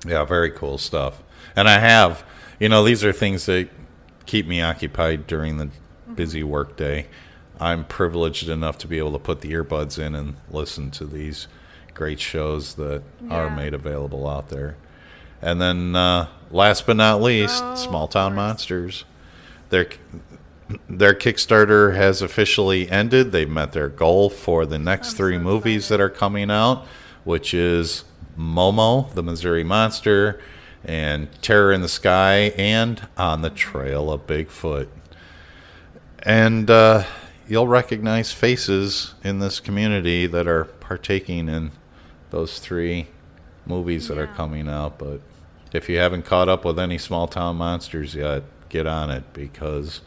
[0.06, 1.22] Yeah, very cool stuff.
[1.56, 2.24] And I have,
[2.60, 3.70] you know, these are things that
[4.26, 5.70] keep me occupied during the
[6.16, 7.08] busy work day.
[7.60, 11.48] I'm privileged enough to be able to put the earbuds in and listen to these
[11.94, 14.76] great shows that are made available out there.
[15.44, 18.34] And then, uh, last but not least, Oh, Small Town.
[18.34, 19.04] Monsters.
[19.70, 19.88] Their
[20.90, 23.32] their Kickstarter has officially ended.
[23.32, 26.00] They've met their goal for the next I'm three so movies excited.
[26.00, 26.86] that are coming out,
[27.26, 28.06] which is
[28.40, 30.40] Momo, the Missouri Monster,
[30.86, 34.88] and Terror in the Sky, and On the Trail of Bigfoot.
[36.20, 37.04] And uh,
[37.48, 41.72] you'll recognize faces in this community that are partaking in
[42.30, 43.08] those three
[43.66, 44.98] movies that are coming out.
[44.98, 45.20] But
[45.74, 50.02] if you haven't caught up with any small town monsters yet, get on it because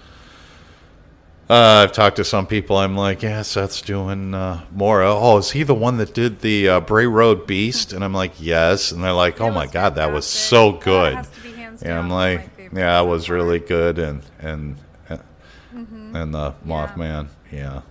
[1.48, 2.76] uh, I've talked to some people.
[2.76, 5.02] I'm like, yeah, Seth's doing uh, more.
[5.02, 7.92] Oh, is he the one that did the uh, Bray Road Beast?
[7.92, 8.90] And I'm like, yes.
[8.90, 11.14] And they're like, oh my god, that was so good.
[11.14, 13.98] has to be hands And I'm down one of like, yeah, it was really good.
[13.98, 14.76] And and
[15.08, 16.70] and the Mm-hmm.
[16.70, 16.86] Yeah.
[16.86, 17.82] Mothman, yeah.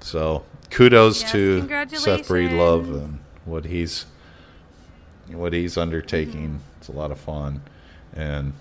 [0.00, 4.06] So kudos Yes, to Seth Breedlove and what he's
[5.34, 6.48] what he's undertaking.
[6.48, 6.78] Mm-hmm.
[6.78, 7.62] It's a lot of fun,
[8.14, 8.52] and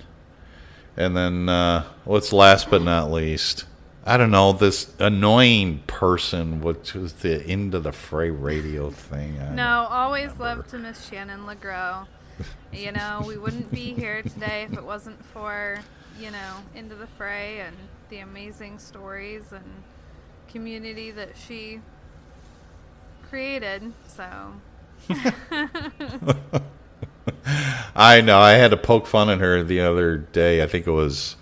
[0.98, 3.66] and then uh, what's last but not least.
[4.06, 9.40] I don't know this annoying person with with the into the fray radio thing.
[9.40, 12.08] I No, always love to Miss Shannon LeGros.
[12.72, 15.80] You know, we wouldn't be here today if it wasn't for,
[16.20, 17.76] you know, Into the Fray and
[18.10, 19.66] the amazing stories and
[20.48, 21.82] community that she
[23.30, 23.92] created.
[24.08, 24.54] So,
[27.96, 28.40] I know.
[28.40, 30.62] I had to poke fun at her the other day.
[30.64, 31.36] I think it was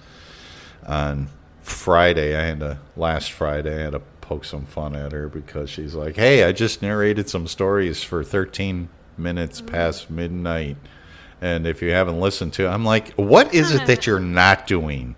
[0.85, 1.29] on
[1.61, 2.35] Friday.
[2.35, 3.79] I had to last Friday.
[3.79, 7.29] I had to poke some fun at her because she's like, "Hey, I just narrated
[7.29, 9.73] some stories for 13 minutes mm-hmm.
[9.73, 10.77] past midnight."
[11.39, 15.15] And if you haven't listened to, I'm like, "What is it that you're not doing?"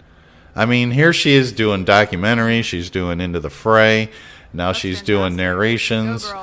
[0.56, 4.10] I mean, here she is doing documentary, She's doing Into the Fray.
[4.52, 5.38] Now That's she's doing fantastic.
[5.38, 6.34] Go, narrations.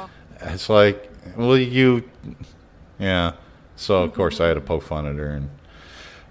[0.40, 1.05] It's like,
[1.36, 2.08] well, you,
[2.98, 3.32] yeah.
[3.76, 5.50] So of course I had to poke fun at her, and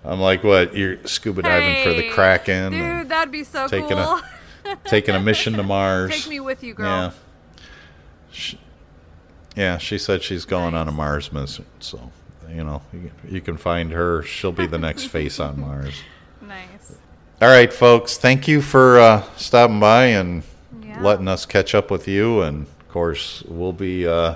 [0.04, 0.76] I'm like, "What?
[0.76, 3.98] You're scuba diving for the Kraken, Dude, that'd be so taking cool.
[4.00, 4.24] a-
[4.86, 6.86] taking a mission to Mars?" Take me with you, girl.
[6.88, 7.12] Yeah.
[8.32, 8.60] She,
[9.56, 12.12] yeah, she said she's going on a Mars mission, so
[12.50, 14.24] you know you, you can find her.
[14.24, 15.94] She'll be the next face on Mars.
[16.42, 16.98] Nice.
[17.42, 18.18] All right, folks.
[18.18, 20.44] Thank you for uh, stopping by and
[20.84, 21.02] Yeah.
[21.02, 22.42] letting us catch up with you.
[22.42, 24.36] And of course, we'll be uh,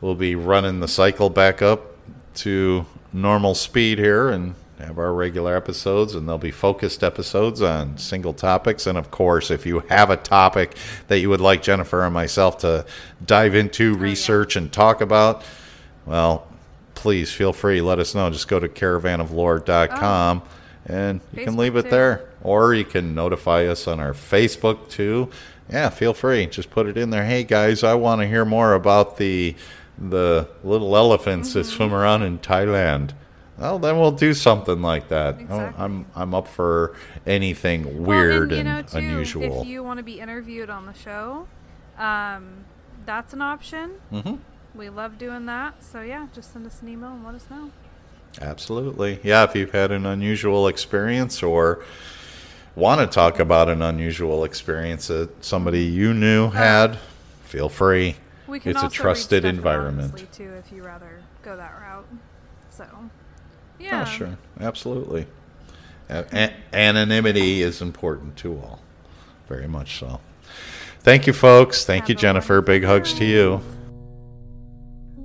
[0.00, 1.96] we'll be running the cycle back up
[2.34, 6.14] to normal speed here and have our regular episodes.
[6.14, 8.86] And they'll be focused episodes on single topics.
[8.86, 10.76] And of course, if you have a topic
[11.08, 12.86] that you would like Jennifer and myself to
[13.24, 15.44] dive into, oh, research, and talk about,
[16.06, 16.46] well,
[16.94, 17.80] please feel free.
[17.80, 18.30] Let us know.
[18.30, 20.92] Just go to caravanoflore.com oh.
[20.92, 21.90] and you can leave it too.
[21.90, 22.26] there.
[22.42, 25.30] Or you can notify us on our Facebook too.
[25.70, 26.46] Yeah, feel free.
[26.46, 27.24] Just put it in there.
[27.24, 29.54] Hey guys, I want to hear more about the
[30.00, 33.12] the little elephants that swim around in Thailand.
[33.58, 35.34] Well, then we'll do something like that.
[35.36, 35.84] Oh, Exactly.
[35.84, 36.96] I'm I'm up for
[37.26, 39.60] anything Well, weird and, you and, know, too, unusual.
[39.62, 41.46] If you want to be interviewed on the show,
[41.98, 42.64] um,
[43.04, 43.90] that's an option.
[44.10, 44.36] hmm
[44.74, 45.84] We love doing that.
[45.84, 47.70] So yeah, just send us an email and let us know.
[48.40, 49.18] Absolutely.
[49.22, 51.84] Yeah, if you've had an unusual experience or
[52.76, 56.96] want to talk about an unusual experience that somebody you knew had,
[57.44, 58.16] feel free.
[58.50, 60.12] We can It's a also read trusted stuff environment.
[60.12, 62.06] anonymously, too, if you rather go that route.
[62.70, 63.10] So, oh,
[63.78, 64.38] yeah, Oh, sure.
[64.60, 65.26] Absolutely.
[66.08, 66.54] A- a- mm-hmm.
[66.74, 68.80] anonymity is important to all.
[69.48, 70.20] Very much so.
[71.00, 71.84] Thank you, folks.
[71.84, 72.60] Thank you, Have a Jennifer.
[72.60, 73.60] Big hugs to you.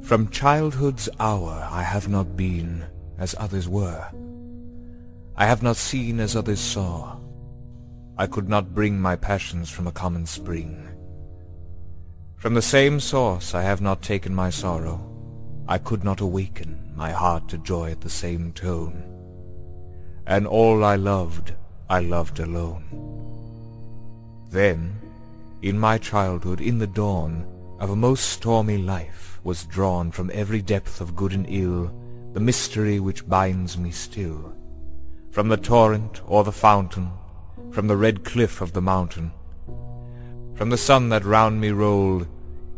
[0.03, 2.85] From childhood's hour I have not been
[3.17, 4.07] as others were.
[5.35, 7.17] I have not seen as others saw.
[8.17, 10.87] I could not bring my passions from a common spring.
[12.37, 14.99] From the same source I have not taken my sorrow.
[15.67, 19.03] I could not awaken my heart to joy at the same tone.
[20.27, 21.53] And all I loved,
[21.89, 22.83] I loved alone.
[24.49, 24.99] Then,
[25.61, 27.47] in my childhood, in the dawn
[27.79, 31.91] of a most stormy life, was drawn from every depth of good and ill
[32.33, 34.53] the mystery which binds me still.
[35.31, 37.11] From the torrent or the fountain,
[37.71, 39.31] from the red cliff of the mountain,
[40.55, 42.27] from the sun that round me rolled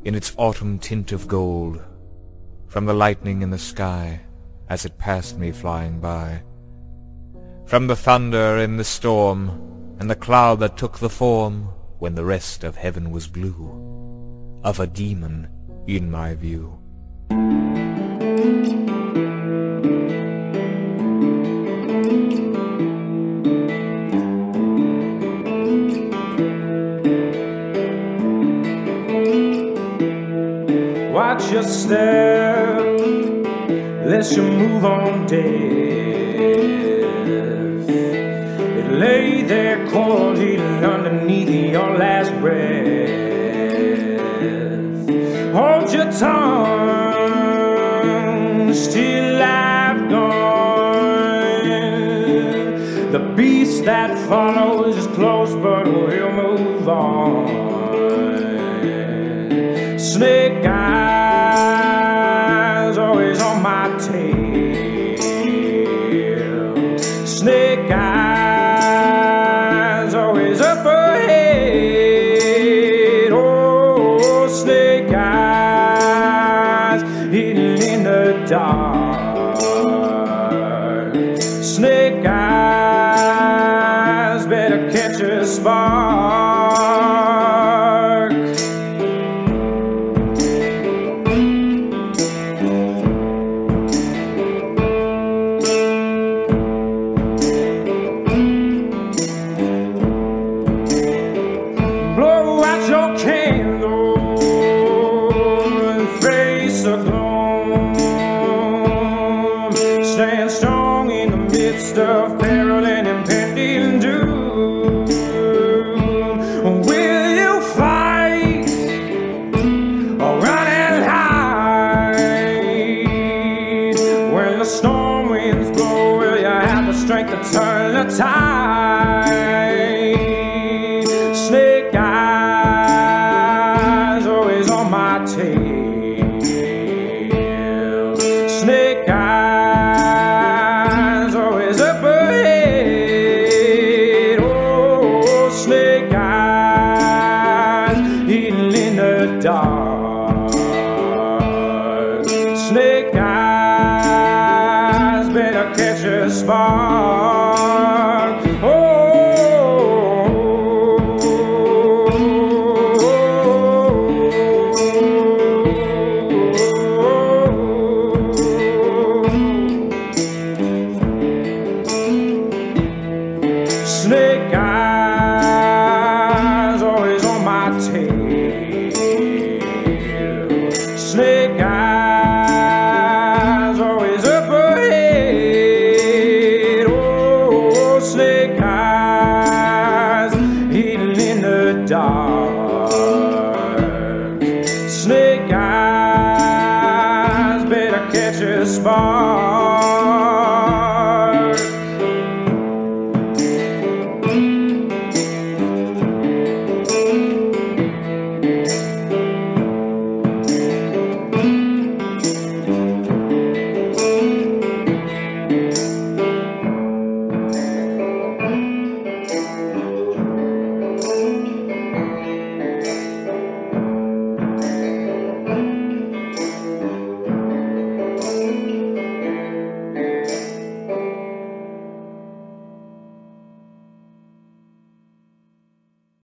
[0.04, 1.84] in its autumn tint of gold,
[2.68, 4.20] from the lightning in the sky
[4.70, 6.42] as it passed me flying by,
[7.66, 9.50] from the thunder in the storm,
[10.00, 11.70] and the cloud that took the form,
[12.00, 15.48] when the rest of heaven was blue, of a demon
[15.88, 16.78] in my view.
[31.90, 32.98] Your
[34.06, 35.46] lest you move on death.
[38.80, 43.08] It lay there cold, underneath your last breath.
[45.54, 47.54] Hold your tongue,
[48.74, 50.42] still I've gone.
[53.14, 57.68] The beast that follows is close, but we'll move on.
[59.98, 60.66] Snake